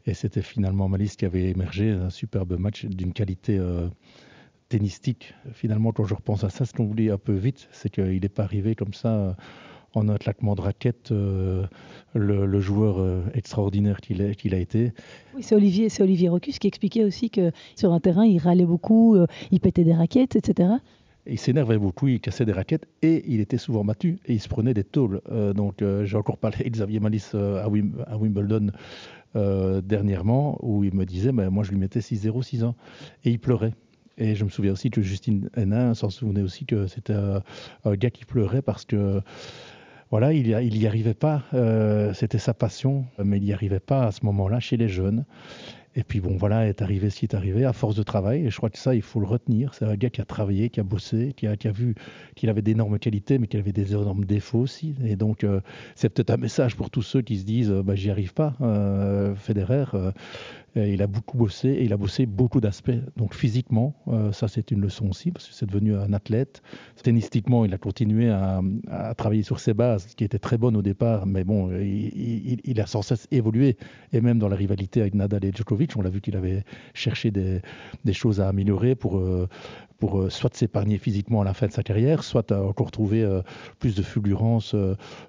[0.06, 1.92] et c'était finalement Malice qui avait émergé.
[1.92, 3.88] Un superbe match d'une qualité euh,
[4.72, 5.34] tennistique.
[5.54, 8.30] Finalement, quand je repense à ça, ce qu'on voulait un peu vite, c'est qu'il n'est
[8.30, 9.36] pas arrivé comme ça
[9.94, 11.66] en un claquement de raquette euh,
[12.14, 14.94] le, le, joueur euh, extraordinaire qu'il qu a été.
[15.36, 18.66] Oui, c'est Olivier, c'est Olivier Rocus qui expliquait aussi que sur un terrain, il râlait
[18.66, 20.76] beaucoup, euh, il pétait des raquettes, etc.
[21.28, 24.50] Il s'énervait beaucoup, il cassait des raquettes et il était souvent battu et il se
[24.50, 25.22] prenait des tôles.
[25.32, 28.72] Euh, donc euh, j'ai encore parlé de Xavier Malice euh, à, Wim, à, Wimbledon
[29.34, 32.76] dernièrement où il me disait bah, moi je lui mettais 6-0, 6 ans
[33.24, 33.72] et il pleurait.
[34.22, 37.42] Et je me souviens aussi que Justine Hénin s'en souvenait aussi que c'était un,
[37.96, 39.20] gars qui pleurait parce que
[40.12, 41.42] voilà, il n'y arrivait pas.
[41.56, 45.26] Euh, C'était sa passion, mais il n'y arrivait pas à ce moment-là chez les jeunes.
[45.96, 48.46] Et puis bon, voilà, est arrivé ce qui est arrivé à force de travail.
[48.46, 49.74] Et je crois que ça, il faut le retenir.
[49.74, 51.96] C'est un gars qui a travaillé, qui a bossé, qui a, vu
[52.36, 54.96] qu'il avait d'énormes qualités, mais qu'il avait des énormes défauts aussi.
[55.04, 55.60] Et donc, euh,
[55.96, 59.36] c'est peut-être un message pour tous ceux qui se disent, bah, j'y arrive pas, euh,
[59.36, 59.86] Federer.
[60.76, 62.92] Il a beaucoup bossé et il a bossé beaucoup d'aspects.
[63.18, 66.62] Donc physiquement, euh, ça c'est une leçon aussi parce que c'est devenu un athlète.
[67.04, 68.62] Tennistiquement, il a continué à,
[69.18, 73.02] travailler sur ses bases qui étaient très bonnes au départ, mais bon, il, a sans
[73.02, 73.76] cesse évolué
[74.14, 77.32] et même dans la rivalité avec Nadal et Djokovic, on l'a vu qu'il avait cherché
[77.32, 77.62] des,
[78.14, 79.50] choses à améliorer pour, euh,
[80.00, 83.28] pour euh, soit s'épargner physiquement à la fin de sa carrière, soit encore trouver
[83.80, 84.76] plus de fulgurance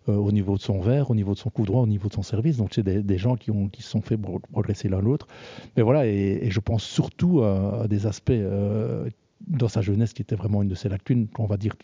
[0.06, 2.22] au niveau de son verre, au niveau de son coup droit, au niveau de son
[2.22, 2.58] service.
[2.58, 4.18] Donc c'est des, gens qui, ont, qui se sont fait
[4.52, 5.26] progresser l'un l'autre.
[5.76, 8.32] Mais voilà, et, je pense surtout à, des aspects
[9.46, 11.74] dans sa jeunesse qui était vraiment une de ses lacunes, on va dire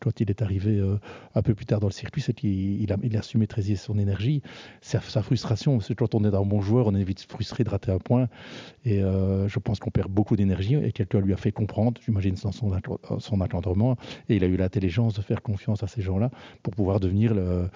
[0.00, 0.98] quand il est arrivé euh,
[1.34, 4.42] un peu plus tard dans le circuit, c'est qu'il a, su maîtriser son énergie,
[4.80, 5.76] sa, frustration.
[5.76, 7.98] Parce que quand on est un bon joueur, on est vite frustré de rater un
[7.98, 8.28] point.
[8.84, 10.74] Et euh, je pense qu'on perd beaucoup d'énergie.
[10.74, 12.72] Et quelqu'un lui a fait comprendre, j'imagine, dans son,
[13.18, 13.96] son encadrement.
[14.28, 16.30] Et il a eu l'intelligence de faire confiance à ces gens-là
[16.62, 17.68] pour pouvoir devenir le,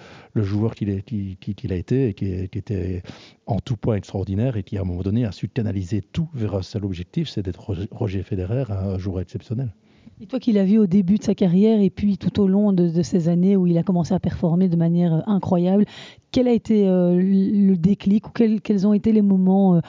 [0.43, 3.03] joueur qu'il a été et qui, était
[3.47, 6.55] en tout point extraordinaire et qui, à un moment donné, a su canaliser tout vers
[6.55, 9.75] un seul objectif, c'est d'être Roger Federer, un joueur exceptionnel.
[10.21, 12.73] Et toi qui l'as vu au début de sa carrière et puis tout au long
[12.73, 15.87] de, ces années où il a commencé à performer de manière euh, incroyable,
[16.31, 19.81] quel a été euh, le déclic ou quels, ont été les moments euh,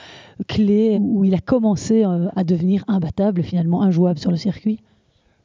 [0.48, 4.80] clés où il a commencé à devenir imbattable, finalement injouable sur le circuit?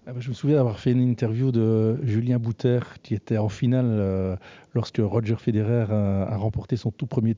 [0.06, 3.50] Ah bah, je me souviens d'avoir fait une interview de Julien Bouter qui était en
[3.50, 4.38] finale
[4.74, 7.36] lorsque Roger Federer a remporté son tout premier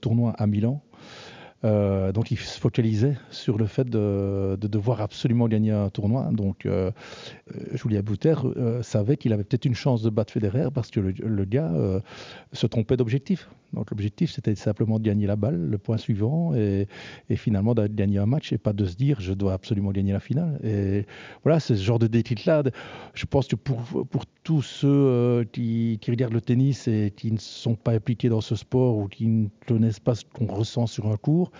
[0.00, 0.82] tournoi à Milan.
[1.62, 6.30] Euh, donc il se focalisait sur le fait de, devoir absolument gagner un tournoi.
[6.32, 6.90] Donc euh,
[7.54, 11.00] euh Julien Bouter euh, savait qu'il avait peut-être une chance de battre Federer parce que
[11.00, 11.72] le, gars
[12.52, 13.48] se trompait d'objectif.
[13.72, 16.86] Donc l'objectif c'était simplement de gagner la balle, le point suivant, et,
[17.36, 20.20] finalement de gagner un match et pas de se dire je dois absolument gagner la
[20.20, 20.58] finale.
[20.64, 21.06] Et
[21.42, 22.62] voilà, ce genre de déclic-là.
[23.14, 27.38] Je pense que pour, pour tous ceux qui, qui, regardent le tennis et qui ne
[27.38, 31.06] sont pas impliqués dans ce sport ou qui ne connaissent pas ce qu'on ressent sur
[31.06, 31.52] un cours,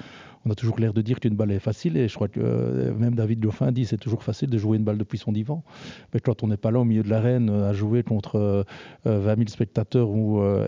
[0.44, 2.92] on a toujours l'air de dire qu'une balle est facile, et je crois que euh,
[2.92, 5.62] même David Goffin dit c'est toujours facile de jouer une balle depuis son divan.
[6.12, 8.66] Mais quand on n'est pas là au milieu de l'arène euh, à jouer contre
[9.04, 10.08] 20 euh, 000 spectateurs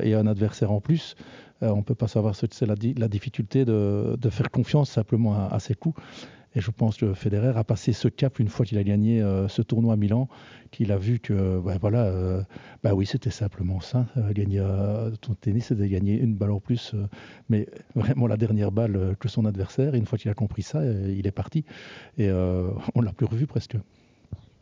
[0.05, 1.17] et un adversaire en plus,
[1.61, 5.59] on ne peut pas savoir ce que c'est la, difficulté de, faire confiance simplement à
[5.59, 6.01] ses coups.
[6.55, 9.49] Et je pense que Federer a passé ce cap une fois qu'il a gagné euh,
[9.49, 10.29] ce tournoi à Milan,
[10.71, 12.43] qu'il a vu que, ben voilà, euh,
[12.83, 14.07] bah oui, c'était simplement ça.
[14.17, 14.63] Euh, gagner
[15.21, 16.95] ton tennis, c'était gagner une balle en plus,
[17.49, 19.95] mais vraiment la dernière balle que son adversaire.
[19.95, 21.65] Et une fois qu'il a compris ça, il est parti.
[22.19, 23.77] Et on l'a plus revu presque.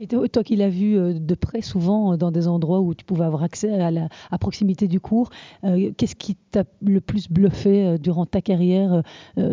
[0.03, 3.05] Et toi qui l'as vu euh, de près souvent euh, dans des endroits où tu
[3.05, 4.09] pouvais avoir accès à, la,
[4.41, 5.29] proximité du cours,
[5.65, 9.03] euh, qu'est-ce qui t'a le plus bluffé durant ta carrière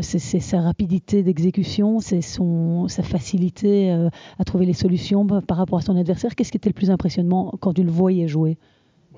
[0.02, 3.92] c'est, sa rapidité d'exécution, c'est sa facilité
[4.40, 6.36] à trouver les solutions par rapport à son adversaire?
[6.36, 8.58] Qu'est-ce qui était le plus impressionnant quand tu le voyais jouer?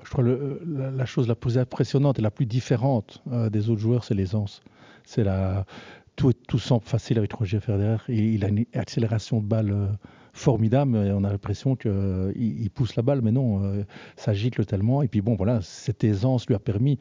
[0.02, 4.04] Je crois que la, chose la plus impressionnante et la plus différente des autres joueurs,
[4.04, 4.62] c'est l'aisance.
[6.16, 7.98] Tout semble facile avec Roger Federer.
[8.08, 9.88] Il, il a une accélération de balle
[10.40, 10.96] formidable.
[10.96, 13.84] Et on a l'impression qu'il il pousse la balle, mais non, euh,
[14.16, 15.02] ça gicle tellement.
[15.02, 16.98] Et puis bon, voilà, cette aisance lui a permis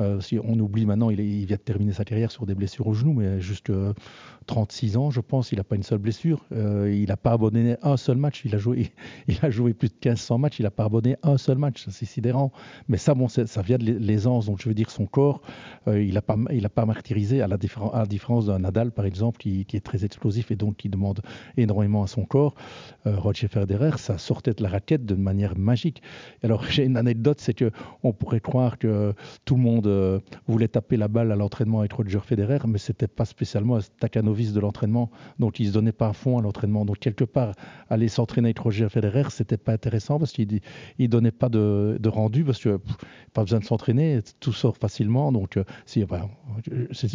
[0.00, 2.94] euh, si on oublie maintenant, il, vient de terminer sa carrière sur des blessures au
[2.94, 3.72] genou, mais jusque
[4.46, 6.44] 36 ans, je pense, il n'a pas une seule blessure.
[6.52, 8.42] Euh, il n'a pas abandonné un seul match.
[8.44, 8.90] Il a joué,
[9.26, 10.60] plus de 1500 matchs.
[10.60, 11.86] Il n'a pas abandonné un seul match.
[11.88, 12.52] C'est sidérant.
[12.88, 14.46] Mais ça, bon, ça vient de l'aisance.
[14.46, 15.40] Donc, je veux dire, son corps,
[15.88, 16.36] euh, il n'a pas,
[16.74, 17.56] pas martyrisé à la,
[17.92, 20.88] à la différence d'un Nadal, par exemple, qui, qui, est très explosif et donc qui
[20.88, 21.20] demande
[21.56, 22.54] énormément à son corps.
[23.04, 26.02] Roger Federer, ça sortait de la raquette de manière magique.
[26.42, 27.70] Alors, j'ai une anecdote, c'est que
[28.02, 29.85] on pourrait croire que tout le monde
[30.46, 34.54] voulait taper la balle à l'entraînement avec Roger Federer, mais c'était pas spécialement un staccanoviste
[34.54, 36.84] de l'entraînement, donc il se donnait pas à fond à l'entraînement.
[36.84, 37.52] Donc quelque part,
[37.88, 40.60] aller s'entraîner avec Roger Federer, c'était pas intéressant parce qu'il
[40.98, 42.80] il donnait pas de, rendu, parce que
[43.32, 45.32] pas besoin de s'entraîner, tout sort facilement.
[45.32, 46.04] Donc euh, si,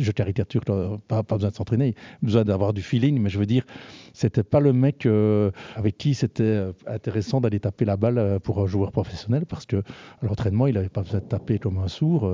[0.03, 0.63] je caricature,
[1.07, 3.65] pas, pas besoin de s'entraîner, besoin d'avoir du feeling, mais je veux dire,
[4.13, 8.61] c'était pas le mec euh, avec qui c'était euh, intéressant d'aller taper la balle pour
[8.61, 11.87] un joueur professionnel, parce que à l'entraînement, il avait pas besoin de taper comme un
[11.87, 12.31] sourd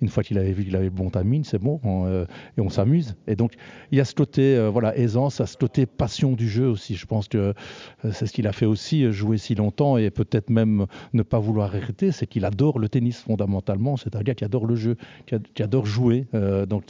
[0.00, 2.26] une fois qu'il avait vu qu'il avait le bon timing, c'est bon, euh,
[2.58, 3.16] et on s'amuse.
[3.26, 3.52] Et donc,
[3.90, 6.94] il y a ce côté euh, voilà, aisance, ce côté passion du jeu aussi.
[6.94, 10.50] Je pense que euh, c'est ce qu'il a fait aussi, jouer si longtemps et peut-être
[10.50, 13.96] même ne pas vouloir arrêter, c'est qu'il adore le tennis fondamentalement.
[13.96, 16.26] C'est un gars qui adore le jeu, qui, adore jouer.
[16.68, 16.84] donc,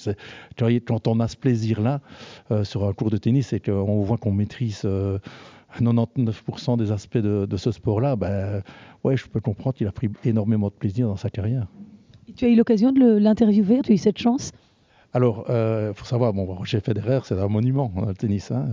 [0.86, 2.00] quand on a ce plaisir-là
[2.64, 4.86] sur un cours de tennis et qu'on voit qu'on maîtrise
[5.80, 8.62] 99% des aspects de, de ce sport-là, ben,
[9.04, 11.66] ouais, je peux comprendre qu'il a pris énormément de plaisir dans sa carrière.
[12.36, 14.50] Tu as eu l'occasion de l'interviewer, tu as eu cette chance?
[15.16, 18.50] Alors, il euh, faut savoir, bon, Roger Federer, c'est un monument dans le tennis.
[18.50, 18.66] Hein.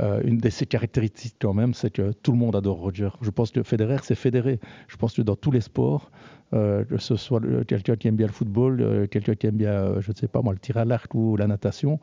[0.00, 3.10] Euh, une de ses caractéristiques, quand même, c'est que tout le monde adore Roger.
[3.20, 4.58] Je pense que Federer, c'est fédéré.
[4.88, 6.10] Je pense que dans tous les sports,
[6.54, 10.10] euh, que ce soit quelqu'un qui aime bien le football, quelqu'un qui aime bien, je
[10.12, 12.00] ne sais pas moi, le tir à l'arc ou la natation,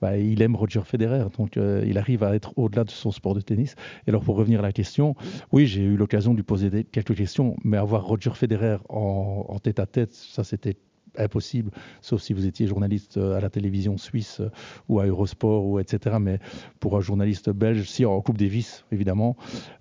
[0.00, 1.24] bah, il aime Roger Federer.
[1.36, 3.74] Donc, il arrive à être au-delà de son sport de tennis.
[4.06, 5.16] Et alors, pour revenir à la question,
[5.50, 9.58] oui, j'ai eu l'occasion de lui poser quelques questions, mais avoir Roger Federer en, en
[9.58, 10.76] tête à tête, ça, c'était
[11.18, 14.50] impossible, sauf si vous étiez journaliste euh, à la télévision suisse euh,
[14.88, 16.16] ou à Eurosport ou etc.
[16.20, 16.38] Mais
[16.80, 19.36] pour un journaliste belge, si en Coupe Davis, évidemment,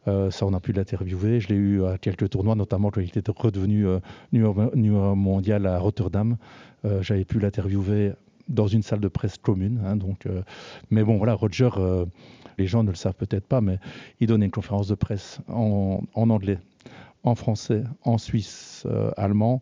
[0.08, 1.40] euh, ça on a pu l'interviewer.
[1.40, 3.86] Je l'ai eu à quelques tournois, notamment quand il était redevenu
[4.32, 6.38] numéro mondial à Rotterdam.
[7.02, 8.14] J'avais pu l'interviewer
[8.48, 9.82] dans une salle de presse commune.
[9.86, 10.26] Hein, donc,
[10.90, 11.70] mais bon, voilà, Roger,
[12.58, 13.80] les gens ne le savent peut-être pas, mais
[14.20, 16.60] il donnait une conférence de presse en anglais,
[17.24, 19.62] en français, en suisse, allemand,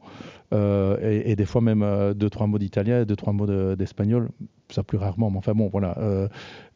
[0.55, 4.29] euh, et, des fois même euh, deux, trois mots d'italien et deux, trois mots d'espagnol,
[4.69, 6.27] ça plus rarement, mais enfin bon, voilà, euh,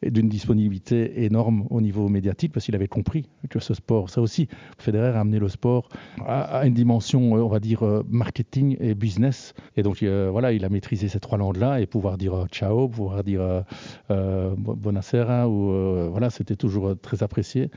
[0.02, 4.48] d'une disponibilité énorme au niveau médiatique parce qu'il avait compris que ce sport, ça aussi,
[4.78, 5.88] Federer a amené le sport
[6.26, 9.54] à, une dimension, on va dire, marketing et business.
[9.76, 13.64] Et donc, voilà, il a maîtrisé ces trois langues-là et pouvoir dire ciao, pouvoir dire
[14.10, 17.70] euh, buonasera, ou voilà, c'était toujours très apprécié.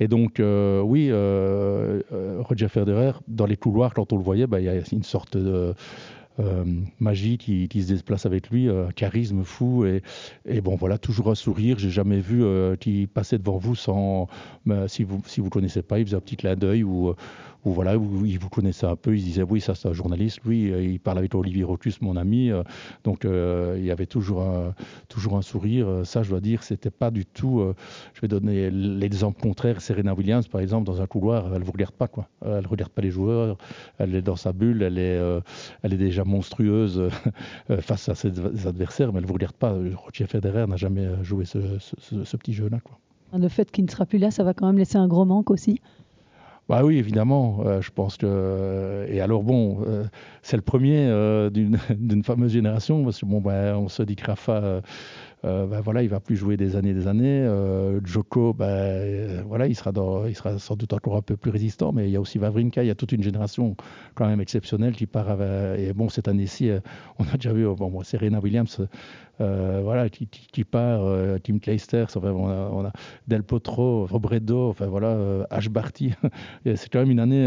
[0.00, 4.68] Et donc, oui, Roger Federer, dans les couloirs, quand on le voyait, bah, il y
[4.68, 5.74] a une sorte de
[6.40, 6.64] euh,
[6.98, 10.02] magie qui, se déplace avec lui, euh, charisme fou et,
[10.60, 11.78] bon voilà toujours un sourire.
[11.78, 14.26] J'ai jamais vu euh, qui passait devant vous sans,
[14.66, 17.14] bah, si vous si vous connaissez pas, il faisait un petit clin d'œil ou
[17.64, 20.40] où voilà, où il vous connaissait un peu, il disait oui, ça c'est un journaliste,
[20.44, 22.62] lui, euh, il parle avec Olivier Rocus, mon ami, euh,
[23.04, 24.74] donc euh, il y avait toujours un,
[25.42, 26.02] sourire.
[26.04, 27.64] Ça, je dois dire, c'était pas du tout.
[28.14, 29.80] je vais donner l'exemple contraire.
[29.80, 32.28] Serena Williams, par exemple, dans un couloir, elle vous regarde pas quoi.
[32.44, 33.56] Elle regarde pas les joueurs.
[33.98, 34.82] Elle est dans sa bulle.
[34.82, 35.20] Elle est,
[35.82, 37.08] elle est déjà monstrueuse
[37.80, 39.74] face à ses adversaires, mais elle vous regarde pas.
[39.96, 42.98] Roger Federer n'a jamais joué ce, ce, petit jeu-là quoi.
[43.36, 45.50] Le fait qu'il ne sera plus là, ça va quand même laisser un gros manque
[45.50, 45.80] aussi.
[46.68, 47.60] Bah oui, évidemment.
[47.66, 50.04] Euh, je pense que euh, et alors bon, euh,
[50.42, 51.06] c'est le premier
[51.50, 54.80] d'une fameuse génération parce que bon, bah, on se dit que Rafa
[55.44, 57.40] euh, ben voilà, il va plus jouer des années et des années.
[57.42, 59.92] Euh, Joko, ben, euh, voilà, il sera,
[60.26, 62.82] il sera sans doute encore un peu plus résistant, mais il y a aussi Vavrinka,
[62.82, 63.76] il y a toute une génération
[64.14, 65.42] quand même exceptionnelle qui part.
[65.42, 66.70] et bon, cette année-ci,
[67.18, 68.80] on a déjà vu, bon, Serena Williams,
[69.38, 71.04] voilà, qui, part,
[71.42, 72.90] Tim Clijsters, enfin, on,
[73.28, 76.14] Del Potro, Robredo, enfin voilà, Ash Barty.
[76.64, 77.46] c'est quand même une année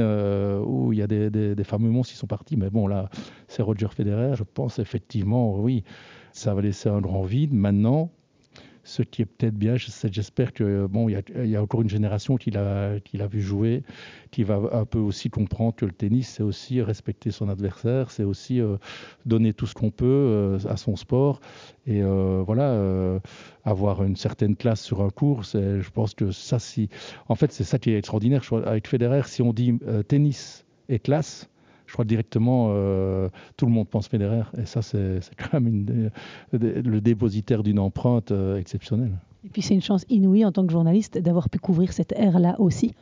[0.64, 3.10] où il y a des, des, des fameux monstres qui sont partis, mais bon, là,
[3.48, 5.84] c'est Roger Federer, je pense effectivement, oui
[6.38, 7.54] ça va laisser un grand vide.
[7.54, 8.12] Maintenant,
[8.84, 12.52] ce qui est peut-être bien, j'espère que bon, il y, a, encore une génération qui
[12.52, 13.84] l'a, vu jouer,
[14.32, 18.24] qui va un peu aussi comprendre que le tennis, c'est aussi respecter son adversaire, c'est
[18.24, 18.78] aussi euh,
[19.26, 21.42] donner tout ce qu'on peut euh, à son sport
[21.86, 23.20] et euh, voilà,
[23.66, 25.44] avoir une certaine classe sur un cours.
[25.44, 26.88] je pense que ça, si,
[27.28, 29.24] en fait, c'est ça qui est extraordinaire avec Federer.
[29.26, 31.50] Si on dit tennis et classe,
[31.88, 34.44] je crois directement, euh, tout le monde pense Federer.
[34.58, 36.12] Et ça, c'est quand même
[36.52, 39.18] le dépositaire d'une empreinte euh, exceptionnelle.
[39.46, 42.56] Et puis c'est une chance inouïe en tant que journaliste d'avoir pu couvrir cette ère-là
[42.60, 42.94] aussi.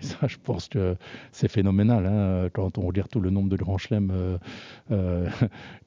[0.00, 0.96] Ça, je pense que
[1.32, 2.06] c'est phénoménal.
[2.06, 4.38] Hein, quand on regarde tout le nombre de grands chelems
[4.90, 5.28] euh,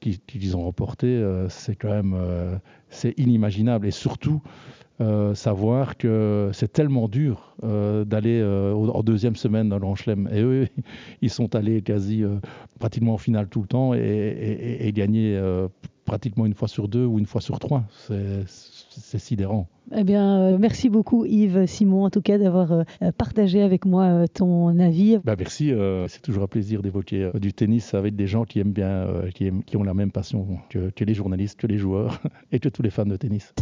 [0.00, 3.86] qu'ils ont remportés, c'est quand même c'est inimaginable.
[3.86, 4.42] Et surtout,
[5.02, 9.96] euh, savoir que c'est tellement dur euh, d'aller euh, en deuxième semaine dans le Grand
[9.96, 10.28] Chelem.
[10.32, 10.68] Et eux,
[11.22, 12.22] ils sont allés quasi
[12.78, 15.40] pratiquement en finale tout le temps et, et, gagner
[16.04, 17.84] pratiquement une fois sur deux ou une fois sur trois.
[18.06, 18.44] C'est
[19.18, 19.68] sidérant.
[19.94, 22.84] Eh bien, merci beaucoup Yves Simon, en tout cas, d'avoir
[23.18, 25.18] partagé avec moi ton avis.
[25.24, 25.72] Bah, merci,
[26.08, 29.76] c'est toujours un plaisir d'évoquer du tennis avec des gens qui aiment bien, qui, qui,
[29.76, 32.20] ont la même passion que, que les journalistes, que les joueurs
[32.52, 33.52] et que tous les fans de tennis.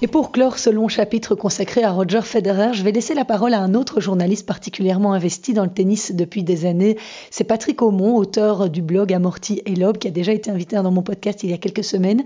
[0.00, 3.52] Et pour clore ce long chapitre consacré à Roger Federer, je vais laisser la parole
[3.52, 6.96] à un autre journaliste particulièrement investi dans le tennis depuis des années.
[7.32, 10.92] C'est Patrick Aumont, auteur du blog Amorti et Lob, qui a déjà été invité dans
[10.92, 12.22] mon podcast il y a quelques semaines.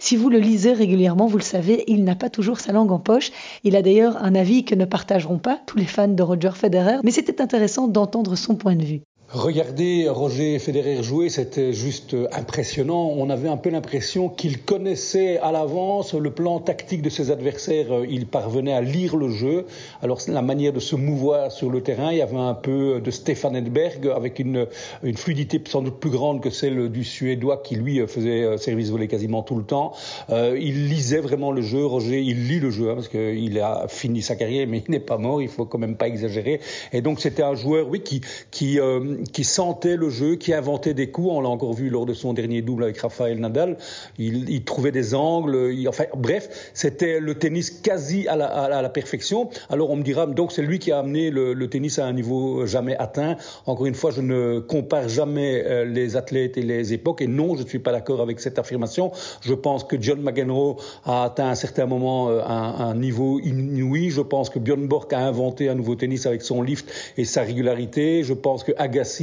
[0.00, 2.98] Si vous le lisez régulièrement, vous le savez, il n'a pas toujours sa langue en
[2.98, 3.30] poche.
[3.62, 6.98] Il a d'ailleurs un avis que ne partageront pas tous les fans de Roger Federer,
[7.04, 9.00] mais c'était intéressant d'entendre son point de vue.
[9.34, 13.12] Regardez Roger Federer jouer, c'était juste impressionnant.
[13.16, 18.04] On avait un peu l'impression qu'il connaissait à l'avance le plan tactique de ses adversaires.
[18.08, 19.66] Il parvenait à lire le jeu.
[20.02, 23.10] Alors la manière de se mouvoir sur le terrain, il y avait un peu de
[23.10, 24.68] Stefan Edberg avec une,
[25.02, 29.08] une fluidité sans doute plus grande que celle du Suédois qui lui faisait service volé
[29.08, 29.94] quasiment tout le temps.
[30.30, 31.84] Euh, il lisait vraiment le jeu.
[31.84, 35.00] Roger, il lit le jeu hein, parce qu'il a fini sa carrière, mais il n'est
[35.00, 35.42] pas mort.
[35.42, 36.60] Il faut quand même pas exagérer.
[36.92, 38.20] Et donc c'était un joueur, oui, qui
[38.52, 41.28] qui euh, qui sentait le jeu, qui inventait des coups.
[41.30, 43.76] On l'a encore vu lors de son dernier double avec Rafael Nadal.
[44.18, 45.70] Il, il trouvait des angles.
[45.72, 49.50] Il, enfin, bref, c'était le tennis quasi à la, à la, perfection.
[49.70, 52.12] Alors on me dira, donc c'est lui qui a amené le, le, tennis à un
[52.12, 53.36] niveau jamais atteint.
[53.66, 57.20] Encore une fois, je ne compare jamais euh, les athlètes et les époques.
[57.22, 59.12] Et non, je ne suis pas d'accord avec cette affirmation.
[59.40, 63.40] Je pense que John McEnroe a atteint à un certain moment euh, un, un niveau
[63.40, 64.10] inouï.
[64.10, 67.42] Je pense que Björn Borg a inventé un nouveau tennis avec son lift et sa
[67.42, 68.22] régularité.
[68.22, 69.13] Je pense que Agassi,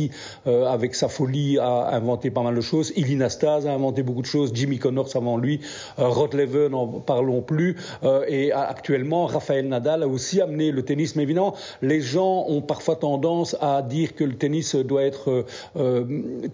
[0.48, 2.94] euh, avec sa folie, a inventé pas mal de choses.
[2.96, 4.52] Ilinastase a inventé beaucoup de choses.
[4.54, 5.62] Jimmy Connors avant lui.
[6.00, 7.76] Euh, Rod Lever, n'en parlons plus.
[8.04, 11.16] Euh, et actuellement, Rafael Nadal a aussi amené le tennis.
[11.16, 16.04] Mais évidemment, les gens ont parfois tendance à dire que le tennis doit être euh,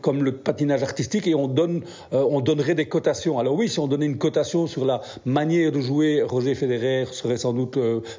[0.01, 1.81] comme le patinage artistique et on donne,
[2.11, 3.39] on donnerait des cotations.
[3.39, 7.37] Alors oui, si on donnait une cotation sur la manière de jouer, Roger Federer serait
[7.37, 7.77] sans doute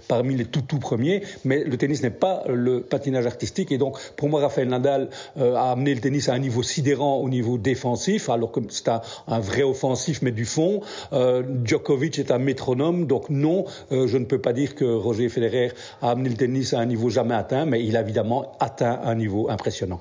[0.09, 1.23] parmi les tout tout premiers.
[1.45, 4.98] Mais le tennis n'est pas le patinage artistique et donc pour moi, Rafael Nadal
[5.41, 9.01] a amené le tennis à un niveau sidérant au niveau défensif, alors que c'est un,
[9.27, 10.81] un, vrai offensif mais du fond.
[11.65, 15.73] Djokovic est un métronome, donc non, je ne peux pas dire que Roger Federer
[16.03, 19.15] a amené le tennis à un niveau jamais atteint, mais il a évidemment atteint un
[19.15, 20.01] niveau impressionnant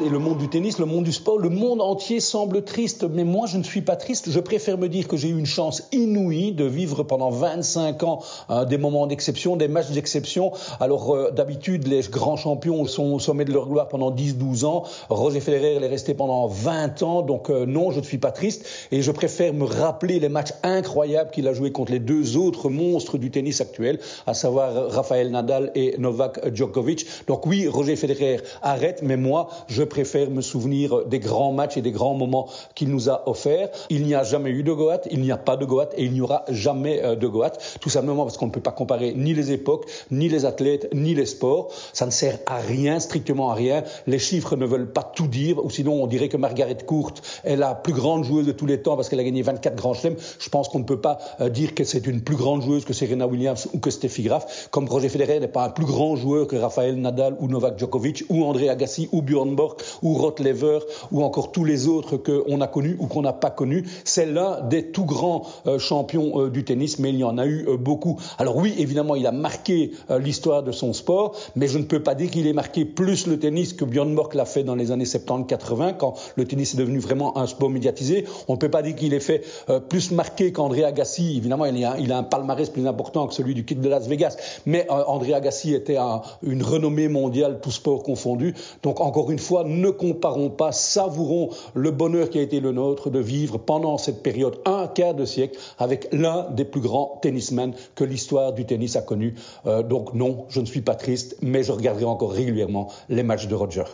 [0.00, 3.24] et le monde du tennis, le monde du sport, le monde entier semble triste, mais
[3.24, 4.30] moi je ne suis pas triste.
[4.30, 8.20] Je préfère me dire que j'ai eu une chance inouïe de vivre pendant 25 ans
[8.50, 10.52] euh, des moments d'exception, des matchs d'exception.
[10.78, 14.84] Alors euh, d'habitude, les grands champions sont au sommet de leur gloire pendant 10-12 ans.
[15.08, 18.66] Roger Federer est resté pendant 20 ans, donc euh, non, je ne suis pas triste.
[18.92, 22.68] Et je préfère me rappeler les matchs incroyables qu'il a joués contre les deux autres
[22.68, 27.06] monstres du tennis actuel, à savoir Rafael Nadal et Novak Djokovic.
[27.26, 31.82] Donc oui, Roger Federer arrête, mais moi, je préfère me souvenir des grands matchs et
[31.82, 33.70] des grands moments qu'il nous a offerts.
[33.90, 36.12] Il n'y a jamais eu de Goat, il n'y a pas de Goat et il
[36.12, 39.34] n'y aura jamais euh, de Goat, tout simplement parce qu'on ne peut pas comparer ni
[39.34, 41.72] les époques, ni les athlètes, ni les sports.
[41.92, 43.84] Ça ne sert à rien, strictement à rien.
[44.06, 47.14] Les chiffres ne veulent pas tout dire, ou sinon on dirait que Margaret Court
[47.44, 49.94] est la plus grande joueuse de tous les temps parce qu'elle a gagné 24 grands
[49.94, 50.16] chelems.
[50.38, 52.92] Je pense qu'on ne peut pas euh, dire que c'est une plus grande joueuse que
[52.92, 56.46] Serena Williams ou que Steffi Graf, comme Roger Federer n'est pas un plus grand joueur
[56.46, 60.80] que Rafael Nadal ou Novak Djokovic ou André Agassi ou Björn Borg ou Rottlever
[61.12, 63.84] ou encore tous les autres qu'on a connus ou qu'on n'a pas connus.
[64.04, 67.46] C'est l'un des tout grands euh, champions euh, du tennis, mais il y en a
[67.46, 68.18] eu euh, beaucoup.
[68.38, 72.14] Alors oui, évidemment, il a marqué l'histoire de son sport, mais je ne peux pas
[72.14, 75.04] dire qu'il ait marqué plus le tennis que Björn Borg l'a fait dans les années
[75.04, 78.24] 70-80, quand le tennis est devenu vraiment un sport médiatisé.
[78.48, 79.42] On ne peut pas dire qu'il ait fait
[79.88, 81.36] plus marqué qu'André Agassi.
[81.36, 84.86] Évidemment, il a, un palmarès plus important que celui du kit de Las Vegas, mais
[84.90, 88.54] André Agassi était un, une renommée mondiale, tout sport confondu.
[88.82, 93.10] Donc encore une fois, ne comparons pas, savourons le bonheur qui a été le nôtre
[93.10, 97.72] de vivre pendant cette période un quart de siècle avec l'un des plus grands tennismen
[97.94, 99.34] que l'histoire du tennis a connu.
[99.66, 103.46] Euh, donc non, je ne suis pas triste, mais je regarderai encore régulièrement les matchs
[103.46, 103.84] de Roger.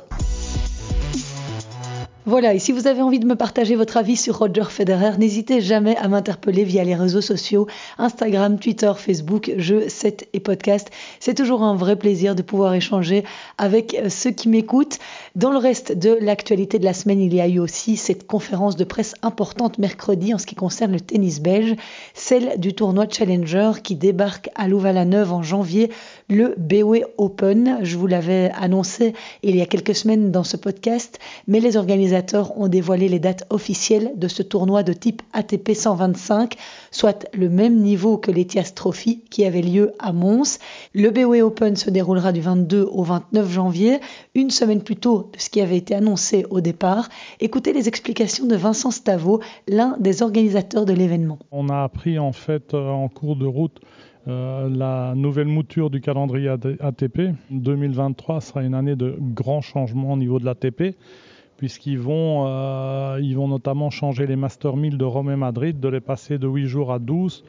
[2.27, 5.61] Voilà, et si vous avez envie de me partager votre avis sur Roger Federer, n'hésitez
[5.61, 7.67] jamais à m'interpeller via les réseaux sociaux,
[7.99, 10.91] Instagram, Twitter, Facebook, jeux, 7 et podcast.
[11.21, 13.25] C'est toujours un vrai plaisir de pouvoir échanger
[13.59, 14.99] avec ceux qui m'écoutent.
[15.37, 18.77] Dans le reste de l'actualité de la semaine, il y a eu aussi cette conférence
[18.77, 21.77] de presse importante mercredi en ce qui concerne le tennis belge,
[22.15, 25.91] celle du tournoi Challenger qui débarque à Louvain-la-Neuve en janvier,
[26.29, 27.79] le BOE Open.
[27.83, 32.59] Je vous l'avais annoncé il y a quelques semaines dans ce podcast, mais les organisateurs
[32.59, 36.55] ont dévoilé les dates officielles de ce tournoi de type ATP 125,
[36.91, 40.59] soit le même niveau que l'Etias Trophy qui avait lieu à Mons.
[40.95, 43.99] Le BOE Open se déroulera du 22 au 29 janvier,
[44.35, 47.09] une semaine plus tôt de ce qui avait été annoncé au départ.
[47.41, 51.39] Écoutez les explications de Vincent Stavo, l'un des organisateurs de l'événement.
[51.51, 53.81] On a appris en fait euh, en cours de route
[54.27, 57.35] euh, la nouvelle mouture du calendrier ATP.
[57.51, 60.97] 2023 sera une année de grands changements au niveau de l'ATP
[61.57, 65.89] puisqu'ils vont, euh, ils vont notamment changer les Master 1000 de Rome et Madrid, de
[65.89, 67.45] les passer de 8 jours à 12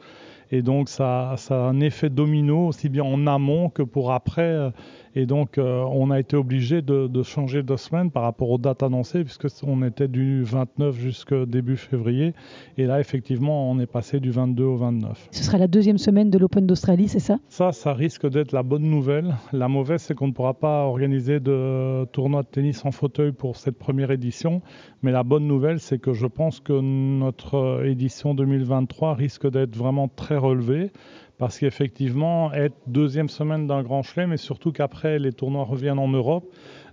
[0.52, 4.70] et donc ça, ça, a un effet domino aussi bien en amont que pour après.
[5.16, 8.58] Et donc euh, on a été obligé de, de, changer de semaine par rapport aux
[8.58, 12.34] dates annoncées puisque on était du 29 jusqu'au début février.
[12.76, 15.28] Et là effectivement on est passé du 22 au 29.
[15.30, 17.38] Ce sera la deuxième semaine de l'Open d'Australie, c'est ça?
[17.48, 19.36] Ça, ça risque d'être la bonne nouvelle.
[19.52, 23.56] La mauvaise, c'est qu'on ne pourra pas organiser de tournoi de tennis en fauteuil pour
[23.56, 24.60] cette première édition.
[25.02, 30.08] Mais la bonne nouvelle, c'est que je pense que notre édition 2023 risque d'être vraiment
[30.08, 30.90] très relevée
[31.38, 36.08] parce qu'effectivement, être deuxième semaine d'un grand chelem, mais surtout qu'après les tournois reviennent en
[36.08, 36.46] Europe,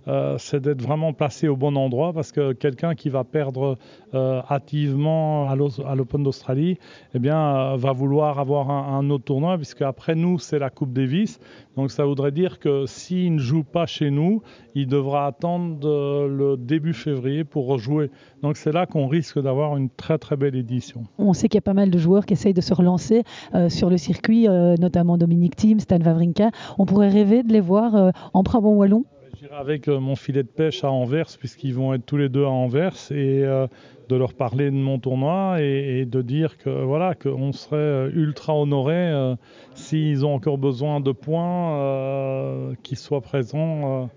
[0.08, 3.78] euh, c'est d'être vraiment placé au bon endroit parce que quelqu'un qui va perdre
[4.14, 6.78] euh, hâtivement à l'Open d'Australie,
[7.14, 10.92] eh bien, euh, va vouloir avoir un, autre tournoi puisque après nous, c'est la Coupe
[10.92, 11.38] Davis.
[11.76, 14.42] Donc ça voudrait dire que s'il ne joue pas chez nous,
[14.74, 18.10] il devra attendre le début février pour rejouer.
[18.42, 21.04] Donc c'est là qu'on risque d'avoir une très très belle édition.
[21.18, 23.24] On sait qu'il y a pas mal de joueurs qui essayent de se relancer
[23.68, 24.46] sur le circuit,
[24.78, 26.50] notamment Dominique Thiem, Stan Wawrinka.
[26.78, 29.04] On pourrait rêver de les voir euh, en Brabant Wallon
[29.52, 32.48] Avec euh, mon filet de pêche à Anvers, puisqu'ils vont être tous les deux à
[32.48, 33.66] Anvers, et euh,
[34.08, 38.54] de leur parler de mon tournoi et, de dire que voilà qu'on serait euh, ultra
[38.54, 39.34] honorés
[39.74, 44.08] s'ils ont encore besoin de points, qu'ils soient présents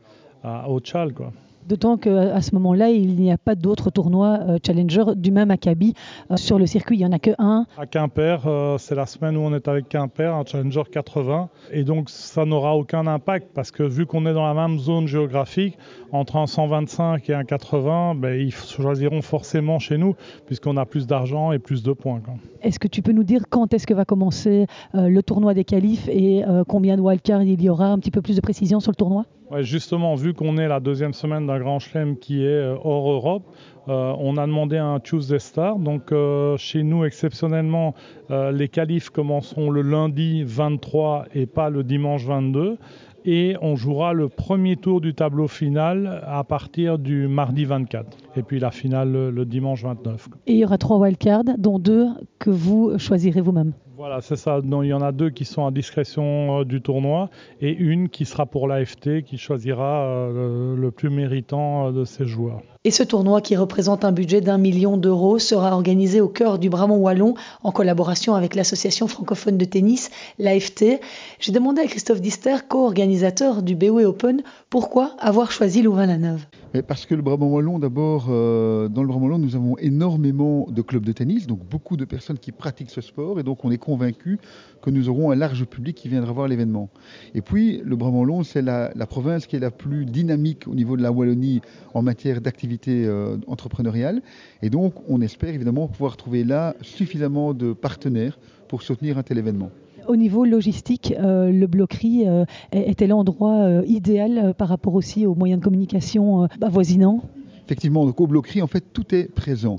[0.44, 1.14] à, au Tchal.
[1.14, 1.32] Quoi.
[1.68, 5.96] D'autant qu'à ce moment-là, il n'y a pas d'autres tournois euh, Challenger du même acabit
[6.32, 6.96] euh, sur le circuit.
[6.96, 7.66] Il n'y en a que un.
[7.78, 11.50] À Quimper, euh, c'est la semaine où on est avec Quimper, un Challenger 80.
[11.74, 15.08] Et donc, ça n'aura aucun impact parce que vu qu'on est dans la même zone
[15.08, 15.78] géographique,
[16.14, 20.16] entre un 125 et un 80, ben, ils choisiront forcément chez nous
[20.46, 22.22] puisqu'on a plus d'argent et plus de points.
[22.62, 26.08] Est-ce que tu peux nous dire quand est-ce que va commencer le tournoi des qualifs
[26.08, 27.88] et combien de wildcards il y aura?
[27.88, 29.26] Un petit peu plus de précision sur le tournoi?
[29.60, 33.44] Justement, vu qu'on est la deuxième semaine d'un grand chelem qui est euh, hors Europe,
[33.88, 35.80] euh, on a demandé un Tuesday Star.
[35.80, 37.94] Donc euh, chez nous, exceptionnellement,
[38.30, 42.78] les qualifs commenceront le lundi 23 et pas le dimanche 22
[43.24, 48.44] et on jouera le premier tour du tableau final à partir du mardi 24 et
[48.44, 50.30] puis la finale le, le dimanche 29.
[50.48, 52.08] Et il y aura trois wildcards, dont deux
[52.40, 53.74] que vous choisirez vous-même.
[53.98, 54.62] Voilà, c'est ça.
[54.62, 57.32] Donc, il y en a deux qui sont à discrétion euh, du tournoi
[57.62, 62.28] et une qui sera pour l'AFT qui choisira euh, le, plus méritant euh, de ses
[62.28, 62.62] joueurs.
[62.88, 66.70] Et ce tournoi, qui représente un budget d'un million d'euros, sera organisé au cœur du
[66.70, 70.10] Brabant Wallon en collaboration avec l'association francophone de tennis,
[70.40, 71.02] l'AFT.
[71.42, 76.46] J'ai demandé à Christophe Dister, co-organisateur du BOE Open, pourquoi avoir choisi Louvain-la-Neuve.
[76.88, 80.82] Parce que le Brabant Wallon, d'abord, euh, dans le Brabant Wallon, nous avons énormément de
[80.82, 83.78] clubs de tennis, donc beaucoup de personnes qui pratiquent ce sport, et donc on est
[83.78, 84.40] convaincu
[84.82, 86.90] que nous aurons un large public qui viendra voir l'événement.
[87.34, 90.96] Et puis, le Brabant Wallon, c'est la, province qui est la plus dynamique au niveau
[90.96, 91.62] de la Wallonie
[91.94, 94.22] en matière d'activité euh, entrepreneuriale,
[94.62, 99.38] et donc on espère évidemment pouvoir trouver là suffisamment de partenaires pour soutenir un tel
[99.38, 99.72] événement
[100.08, 105.36] au niveau logistique, euh, le bloquerie euh, était l'endroit euh, idéal par rapport aussi aux
[105.36, 107.22] moyens de communication avoisinants?
[107.66, 109.78] Effectivement, donc au bloquerie, en fait, tout est présent.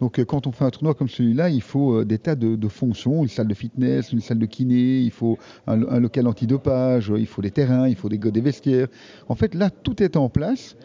[0.00, 3.22] Donc, quand on fait un tournoi comme celui-là, il faut des tas de, de, fonctions,
[3.22, 7.26] une salle de fitness, une salle de kiné, il faut un, un local antidopage, il
[7.26, 8.86] faut des terrains, il faut des, des vestiaires.
[9.28, 10.76] En fait, là, tout est en place.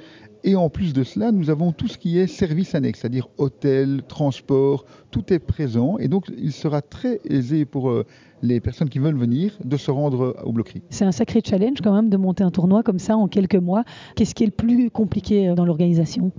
[0.46, 4.02] Et en plus de cela, nous avons tout ce qui est service annexe, c'est-à-dire hôtel,
[4.08, 5.98] transport, tout est présent.
[6.00, 8.06] Et donc, il sera très aisé pour euh,
[8.42, 10.82] les personnes qui veulent venir de se rendre au bloquerie.
[10.90, 13.86] C'est un sacré challenge quand même de monter un tournoi comme ça en quelques mois.
[14.16, 16.32] Qu'est-ce qui est le plus compliqué euh, dans l'organisation?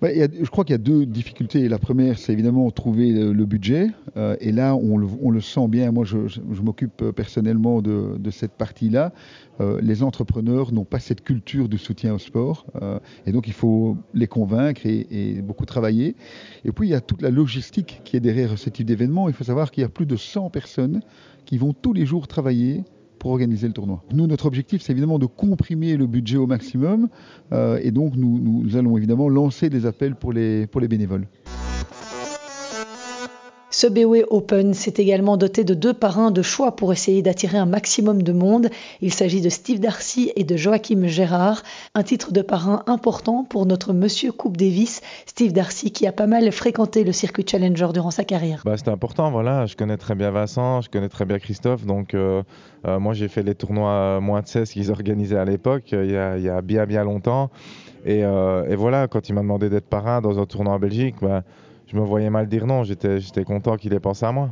[0.00, 1.68] Bah, je crois qu'il y a deux difficultés.
[1.68, 3.88] La première, c'est évidemment trouver le, budget.
[4.16, 5.90] Euh, et là, on le, sent bien.
[5.90, 6.18] Moi, je,
[6.62, 9.12] m'occupe personnellement de, cette partie-là.
[9.60, 12.66] Euh, les entrepreneurs n'ont pas cette culture du soutien au sport.
[12.80, 16.14] Euh, et donc, il faut les convaincre et, et, beaucoup travailler.
[16.64, 19.28] Et puis, il y a toute la logistique qui est derrière ce type d'événement.
[19.28, 21.00] Il faut savoir qu'il y a plus de 100 personnes
[21.44, 22.84] qui vont tous les jours travailler
[23.18, 24.02] pour organiser le tournoi.
[24.12, 27.08] Nous, notre objectif, c'est évidemment de comprimer le budget au maximum
[27.52, 31.26] euh, et donc nous, allons évidemment lancer des appels pour les bénévoles.
[33.70, 37.66] Ce BOE Open s'est également doté de deux parrains de choix pour essayer d'attirer un
[37.66, 38.70] maximum de monde.
[39.02, 41.62] Il s'agit de Steve Darcy et de Joachim Gérard,
[41.94, 46.26] un titre de parrain important pour notre monsieur Coupe Davis, Steve Darcy qui a pas
[46.26, 48.62] mal fréquenté le circuit Challenger durant sa carrière.
[48.64, 49.66] Bah, C'était important, voilà.
[49.66, 52.42] Je connais très bien Vincent, je connais très bien Christophe, donc euh,
[52.86, 56.42] euh, moi j'ai fait les tournois moins de 16 qu'ils organisaient à l'époque, euh, il,
[56.42, 57.50] y a bien bien longtemps.
[58.06, 61.42] Et, et voilà, quand il m'a demandé d'être parrain dans un tournoi en Belgique, bah,
[61.88, 62.84] je me voyais mal dire non.
[62.84, 64.50] J'étais content qu'il ait pensé à moi.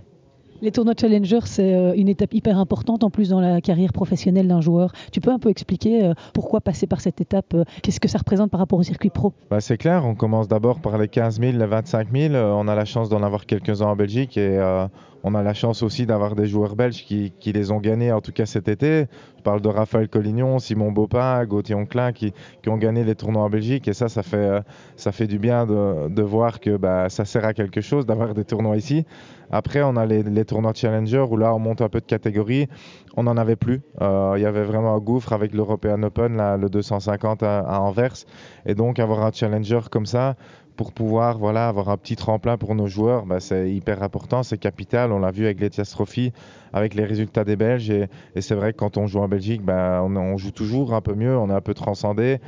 [0.63, 4.49] Les tournois Challenger, c'est euh, une étape hyper importante en plus dans la carrière professionnelle
[4.49, 4.93] d'un joueur.
[5.13, 8.51] Tu peux un peu expliquer euh, pourquoi passer par cette étape Qu'est-ce que ça représente
[8.51, 9.35] par rapport au circuit pro?
[9.51, 12.35] Bah, C'est clair, on commence d'abord par les 15 000, les 25 000.
[12.35, 14.87] On a la chance d'en avoir quelques-uns en Belgique et euh,
[15.23, 18.33] on a la chance aussi d'avoir des joueurs belges qui, les ont gagnés, en tout
[18.33, 19.07] cas cet été.
[19.37, 22.33] Je parle de Raphaël Collignon, Simon Bopin, Gauthier Onclin qui,
[22.67, 23.89] ont gagné les tournois en Belgique.
[23.89, 24.63] Et ça, ça fait,
[24.97, 28.45] ça fait du bien de, voir que bah, ça sert à quelque chose d'avoir des
[28.45, 29.05] tournois ici.
[29.51, 32.69] Après, on a les, tournois Challenger où là, on monte un peu de catégorie.
[33.17, 33.81] On n'en avait plus.
[34.03, 38.25] Euh, il y avait vraiment un gouffre avec l'European Open, le 250 à, à Anvers.
[38.67, 40.37] Et donc, avoir un Challenger comme ça,
[40.77, 44.59] pour pouvoir voilà, avoir un petit tremplin pour nos joueurs, bah, c'est hyper important, c'est
[44.59, 45.13] capital.
[45.13, 46.33] On l'a vu avec l'Etias Trophy,
[46.73, 47.91] avec les résultats des Belges.
[47.91, 50.95] Et, et c'est vrai que quand on joue en Belgique, bah, on, on, joue toujours
[50.95, 52.39] un peu mieux, on est un peu transcendé.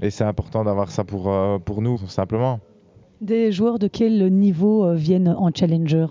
[0.00, 1.32] et c'est important d'avoir ça pour,
[1.64, 2.60] pour nous, simplement.
[3.20, 6.06] Des joueurs de quel niveau viennent en Challenger?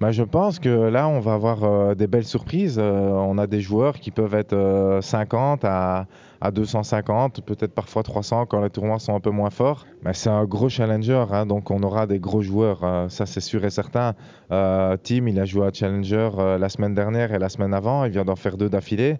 [0.00, 2.78] Bah, je pense que là, on va avoir euh, des belles surprises.
[2.78, 6.06] Euh, on a des joueurs qui peuvent être 50 euh, à,
[6.44, 9.86] à 250, peut-être parfois 300 quand les tournois sont un peu moins forts.
[10.04, 13.64] Mais c'est un gros challenger, hein, donc on aura des gros joueurs, ça c'est sûr
[13.64, 14.12] et certain.
[14.50, 18.24] Tim, il a joué à Challenger la semaine dernière et la semaine avant, il vient
[18.24, 19.16] d'en faire deux d'affilée.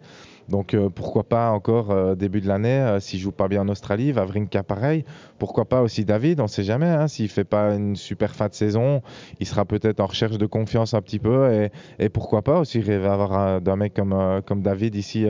[0.48, 3.68] Donc euh, pourquoi pas encore euh, début de l'année, euh, s'il joue pas bien en
[3.68, 5.04] Australie, Vavrinka pareil.
[5.38, 6.86] Pourquoi pas aussi David, on sait jamais.
[6.86, 9.02] Hein, s'il fait pas une super fin de saison,
[9.40, 11.68] il sera peut-être en recherche de confiance un petit peu.
[11.98, 15.26] Et, pourquoi pas aussi rêver avoir un, mec comme, comme David ici,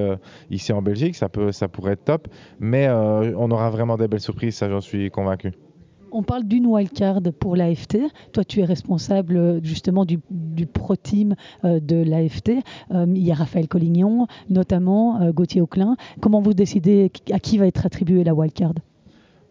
[0.51, 2.29] ici en Belgique, ça, peut, ça pourrait être top.
[2.61, 5.53] Mais on aura vraiment des belles surprises, ça j'en suis convaincu.
[6.17, 7.99] On parle d'une wildcard pour l'AFT.
[8.33, 10.21] Toi, tu es responsable justement du,
[10.65, 11.35] pro team
[11.65, 12.51] euh, de l'AFT.
[12.93, 15.97] Euh, il y a Raphaël Collignon, notamment euh, Gauthier Auclin.
[16.21, 18.75] Comment vous décidez à qui va être attribuée la wildcard?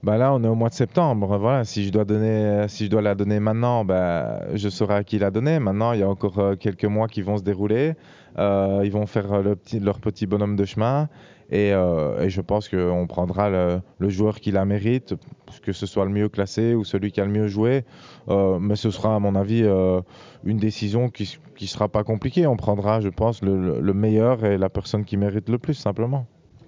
[0.03, 1.37] Bah là, on est au mois de septembre.
[1.37, 5.03] Voilà, si je dois donner, si je dois la donner maintenant, bah, je saurai à
[5.03, 5.59] qui la donner.
[5.59, 7.95] Maintenant, il y a encore quelques mois qui vont se dérouler.
[8.37, 11.09] ils vont faire leur petit bonhomme de chemin.
[11.51, 15.15] Euh, et, je pense qu'on prendra le, joueur qui la mérite,
[15.61, 17.83] que ce soit le mieux classé ou celui qui a le mieux joué.
[18.29, 20.01] Euh, mais ce sera, à mon avis, euh,
[20.43, 22.47] une décision qui ne sera pas compliquée.
[22.47, 26.25] On prendra, je pense, le, le, meilleur et la personne qui mérite le plus, simplement.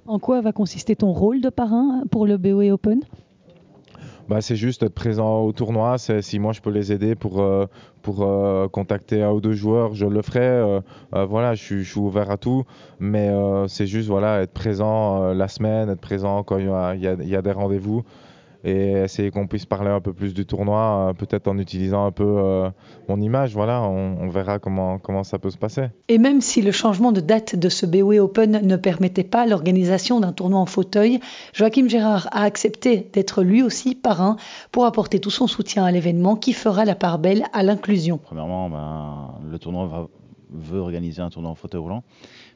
[0.07, 3.01] En quoi va consister ton rôle de parrain pour le BOE Open?
[4.27, 5.97] Bah, c'est juste être présent au tournoi.
[5.97, 7.67] Si moi je peux les aider pour, euh,
[8.01, 10.39] pour euh, contacter un ou deux joueurs, je le ferai.
[10.41, 10.81] Euh,
[11.25, 12.63] voilà, je suis, ouvert à tout.
[12.99, 13.31] Mais
[13.67, 17.41] c'est juste voilà, être présent la semaine, être présent quand il y a, y a
[17.41, 18.03] des rendez-vous
[18.65, 22.11] et essayer qu'on puisse parler un peu plus du tournoi, euh, peut-être en utilisant un
[22.11, 22.69] peu euh,
[23.07, 23.53] mon image.
[23.53, 25.85] Voilà, on, verra comment, comment ça peut se passer.
[26.09, 30.19] Et même si le changement de date de ce BOE Open ne permettait pas l'organisation
[30.19, 31.19] d'un tournoi en fauteuil,
[31.53, 34.35] Joachim Gérard a accepté d'être lui aussi parrain
[34.71, 38.17] pour apporter tout son soutien à l'événement qui fera la part belle à l'inclusion.
[38.17, 40.09] Premièrement, ben, le tournoi
[40.49, 42.03] veut organiser un tournoi en fauteuil roulant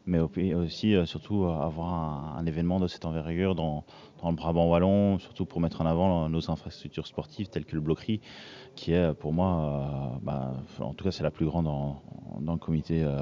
[0.09, 0.19] mais
[0.53, 3.83] aussi euh, surtout avoir un, événement de cette envergure dans,
[4.23, 8.19] le Brabant wallon, surtout pour mettre en avant nos infrastructures sportives telles que le Bloquerie,
[8.75, 12.01] qui est pour moi, euh, bah, en tout cas c'est la plus grande dans,
[12.41, 13.19] le comité euh,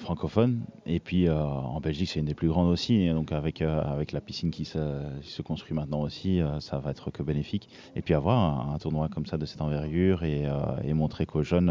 [0.00, 0.60] francophone.
[0.86, 4.50] Et puis en Belgique c'est une des plus grandes aussi, donc avec, avec la piscine
[4.50, 4.78] qui se,
[5.22, 7.68] se construit maintenant aussi, ça va être que bénéfique.
[7.94, 10.46] Et puis avoir un, tournoi comme ça de cette envergure et,
[10.84, 11.70] et montrer qu'aux jeunes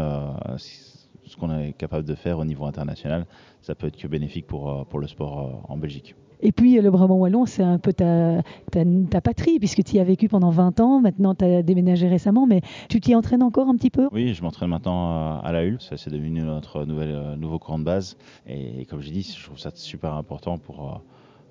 [1.32, 3.26] ce qu'on est capable de faire au niveau international,
[3.62, 6.14] ça peut être que bénéfique pour, euh, pour le sport euh, en Belgique.
[6.44, 10.04] Et puis le Brabant Wallon, c'est un peu ta, ta, patrie, puisque tu y as
[10.04, 13.76] vécu pendant 20 ans, maintenant tu as déménagé récemment, mais tu t'y entraînes encore un
[13.76, 14.08] petit peu?
[14.10, 17.78] Oui, je m'entraîne maintenant à la Hulle, ça c'est devenu notre nouvelle, euh, nouveau courant
[17.78, 18.16] de base.
[18.46, 21.00] Et, comme j'ai dit, je trouve ça super important pour,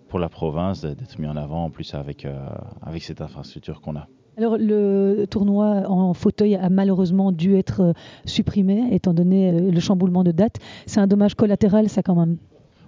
[0.09, 2.27] pour la province d'être mis en avant, en plus avec,
[2.81, 4.07] avec cette infrastructure qu'on a.
[4.37, 7.93] Alors le tournoi en fauteuil a malheureusement dû être euh,
[8.25, 10.57] supprimé étant donné euh, le chamboulement de date.
[10.85, 12.37] C'est un dommage collatéral ça quand même.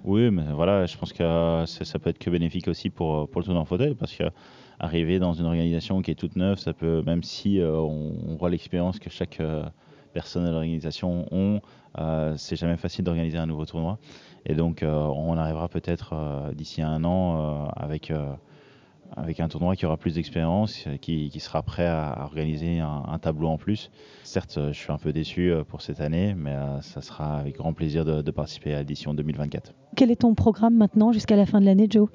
[0.06, 3.42] Oui, mais voilà, je pense que euh, ça, peut être que bénéfique aussi pour, pour
[3.42, 4.24] le tournoi en fauteuil parce que
[4.80, 9.00] arriver dans une organisation qui est toute neuve, ça peut, même si on, voit l'expérience
[9.00, 9.42] que chaque
[10.12, 11.62] personne de l'organisation ont,
[12.36, 13.98] c'est jamais facile d'organiser un nouveau tournoi.
[14.46, 18.12] Et donc on arrivera peut-être d'ici un an avec
[19.16, 23.58] avec un tournoi qui aura plus d'expérience, qui, sera prêt à, organiser un, tableau en
[23.58, 23.92] plus.
[24.24, 27.58] Certes, je suis un peu déçu euh, pour cette année, mais euh, ça sera avec
[27.58, 29.74] grand plaisir de, participer à l'édition 2024.
[29.96, 32.10] Quel est ton programme maintenant jusqu'à la fin de l'année, Joe?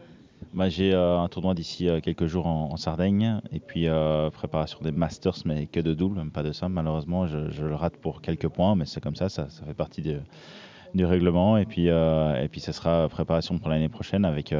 [0.54, 3.86] Bah, J'ai euh, un tournoi d'ici quelques jours en, Sardaigne et puis
[4.32, 6.72] préparation des Masters, mais que de double, pas de simple.
[6.72, 11.04] Malheureusement, je, le rate pour quelques points, mais c'est comme ça, ça, fait partie du
[11.04, 11.56] règlement.
[11.56, 14.52] Et puis, et puis, ça sera préparation pour l'année prochaine avec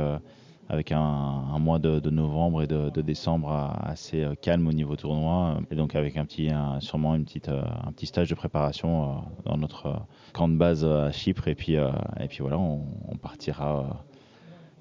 [0.69, 5.75] avec un, mois de, novembre et de, décembre assez euh, calme au niveau tournoi et
[5.75, 6.51] donc avec un petit
[6.81, 9.15] sûrement une petite euh, un petit stage de préparation euh,
[9.45, 10.03] dans notre
[10.33, 12.85] camp de base à Chypre et puis et puis voilà on,
[13.21, 14.05] partira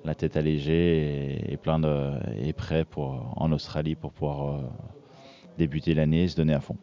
[0.03, 4.61] la tête allégée et, plein de et prêt pour en Australie pour pouvoir
[5.57, 6.77] débuter l'année et se donner à fond.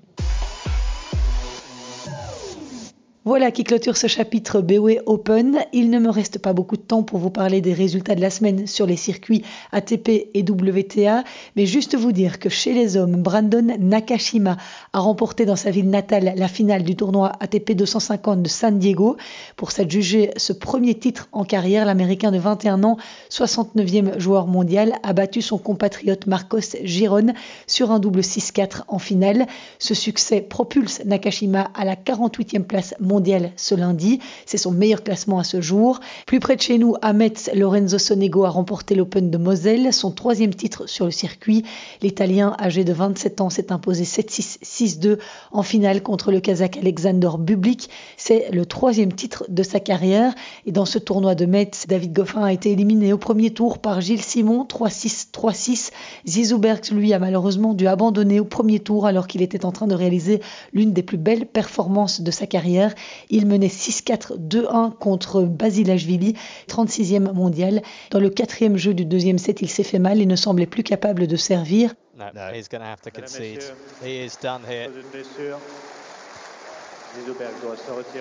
[3.27, 5.61] Voilà qui clôture ce chapitre BOE Open.
[5.73, 8.29] Il ne me reste pas beaucoup de temps pour vous parler des résultats de la
[8.29, 11.25] semaine sur les circuits ATP et WTA,
[11.57, 14.59] mais juste vous dire que chez les hommes, Brandon Nakashima
[14.93, 19.17] a remporté dans sa ville natale la finale du tournoi ATP 250 de San Diego.
[19.57, 22.99] Pour s'adjuger ce premier titre en carrière, l'Américain de 21 ans,
[23.31, 27.33] 69e joueur mondial, a battu son compatriote Marcos Giron
[27.67, 29.47] sur un double 6-4 en finale.
[29.79, 34.19] Ce succès propulse Nakashima à la 48e place mondiale mondial ce lundi.
[34.45, 36.01] C'est son meilleur classement à ce jour.
[36.27, 40.11] Plus près de chez nous, à Metz, Lorenzo Sonego a remporté l'Open de Moselle, son
[40.11, 41.65] troisième titre sur le circuit.
[42.03, 45.19] L'Italien, âgé de 27 ans, s'est imposé 7-6, 6-2
[45.53, 47.89] en finale contre le Kazakh Alexander Bublik.
[48.17, 50.35] C'est le troisième titre de sa carrière.
[50.67, 54.01] Et dans ce tournoi de Metz, David Goffin a été éliminé au premier tour par
[54.01, 55.91] Gilles Simon, 3-6, 3-6.
[56.27, 59.87] Zizou Bergs, lui, a malheureusement dû abandonner au premier tour alors qu'il était en train
[59.87, 60.41] de réaliser
[60.73, 62.95] l'une des plus belles performances de sa carrière.
[63.31, 66.35] Il menait 6-4, 2-1 contre Basilashvili,
[66.69, 67.83] 36e mondial.
[68.11, 70.83] Dans le quatrième jeu du deuxième set, il s'est fait mal et ne semblait plus
[70.83, 71.95] capable de servir.
[72.17, 73.63] No, he's going to have to concede.
[74.03, 74.89] He is done here.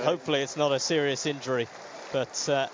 [0.04, 1.68] Hopefully, it's not a serious injury,
[2.12, 2.68] but uh,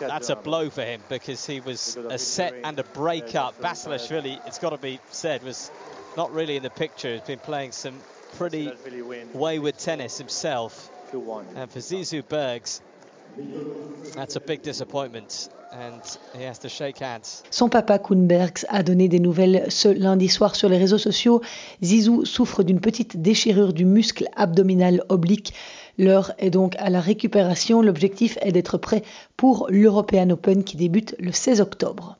[0.00, 3.60] that's a blow for him because he was a set and a break up.
[3.60, 5.70] Basilashvili, it's got to be said, was
[6.16, 7.12] not really in the picture.
[7.12, 7.94] He's been playing some
[8.38, 8.70] pretty
[9.34, 10.90] wayward tennis himself.
[11.56, 12.82] And for Zizou Bergs,
[14.14, 15.48] that's a big disappointment.
[15.72, 16.00] And
[16.36, 17.44] he has to shake hands.
[17.50, 21.40] Son papa Kuhnbergs a donné des nouvelles ce lundi soir sur les réseaux sociaux.
[21.82, 25.54] Zizou souffre d'une petite déchirure du muscle abdominal oblique.
[25.96, 27.82] L'heure est donc à la récupération.
[27.82, 29.02] L'objectif est d'être prêt
[29.36, 32.18] pour l'European Open qui débute le 16 octobre.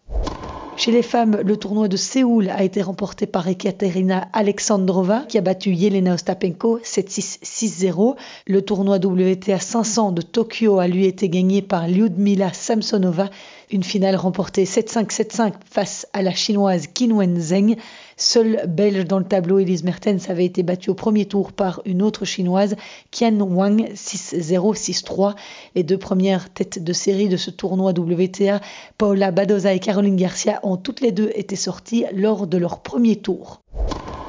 [0.81, 5.43] Chez les femmes, le tournoi de Séoul a été remporté par Ekaterina Alexandrova qui a
[5.43, 8.17] battu Yelena Ostapenko 7-6, 6-0.
[8.47, 13.29] Le tournoi WTA 500 de Tokyo a lui été gagné par Lyudmila Samsonova.
[13.71, 17.77] Une finale remportée 7-5, 7-5 face à la chinoise Qin Wenzheng.
[18.23, 22.03] Seule belge dans le tableau, Elise Mertens avait été battue au premier tour par une
[22.03, 22.77] autre chinoise,
[23.11, 25.37] Qian Wang, 6-0, 6-3.
[25.75, 28.61] Les deux premières têtes de série de ce tournoi WTA,
[28.99, 33.17] Paula Badoza et Caroline Garcia, ont toutes les deux été sorties lors de leur premier
[33.17, 33.63] tour.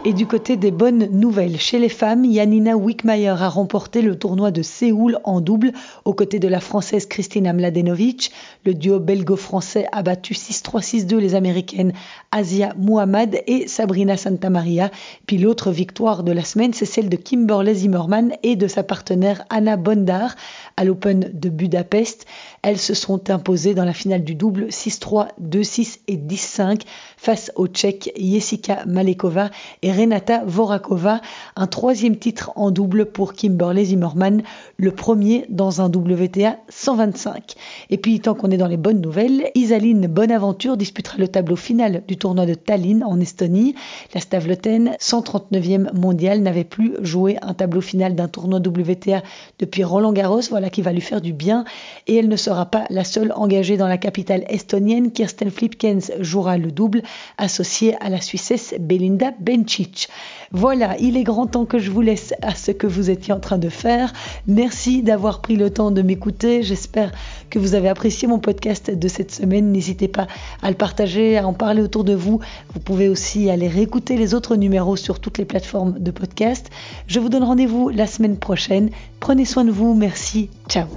[0.04, 4.50] Et du côté des bonnes nouvelles, chez les femmes, Yanina Wickmayer a remporté le tournoi
[4.50, 5.74] de Séoul en double
[6.06, 8.32] aux côtés de la française Kristina Mladenovic.
[8.66, 11.94] Le duo belgo-français a battu 6-3-6-2 les américaines
[12.32, 14.90] Asia Muhammad et Sabrina Santamaria.
[15.28, 19.46] Puis l'autre victoire de la semaine, c'est celle de Kimberley Zimmerman et de sa partenaire
[19.52, 20.36] Anna Bondar
[20.78, 22.26] à l'Open de Budapest.
[22.64, 26.82] Elles se sont imposées dans la finale du double 6-3, 2-6 et 10-5
[27.22, 29.52] face aux Tchèques Jessica Malekova
[29.84, 31.22] et Renata Vorakova.
[31.56, 34.42] Un troisième titre en double pour Kimberley Zimmerman,
[34.78, 37.54] le premier dans un WTA 125.
[37.92, 42.02] Et puis, tant qu'on est dans les bonnes nouvelles, Isaline Bonaventure disputera le tableau final
[42.08, 43.76] du tournoi de Tallinn en Estonie.
[44.16, 49.22] La Stavloten, 139e mondiale, n'avait plus joué un tableau final d'un tournoi WTA
[49.60, 50.42] depuis Roland Garros.
[50.50, 51.66] Voilà qui va lui faire du bien.
[52.08, 55.12] Et elle ne sera pas la seule engagée dans la capitale estonienne.
[55.12, 57.04] Kirsten Flipkens jouera le double
[57.38, 60.10] associé à la Suissesse Belinda Bencic.
[60.52, 63.40] Voilà, il est grand temps que je vous laisse à ce que vous étiez en
[63.40, 64.12] train de faire.
[64.48, 66.62] Merci d'avoir pris le temps de m'écouter.
[66.62, 67.12] J'espère
[67.50, 69.72] que vous avez apprécié mon podcast de cette semaine.
[69.72, 70.28] N'hésitez pas
[70.62, 72.42] à le partager, à en parler autour de vous.
[72.74, 76.70] Vous pouvez aussi aller réécouter les autres numéros sur toutes les plateformes de podcast.
[77.08, 78.90] Je vous donne rendez-vous la semaine prochaine.
[79.22, 79.94] Prenez soin de vous.
[79.94, 80.50] Merci.
[80.68, 80.88] Ciao.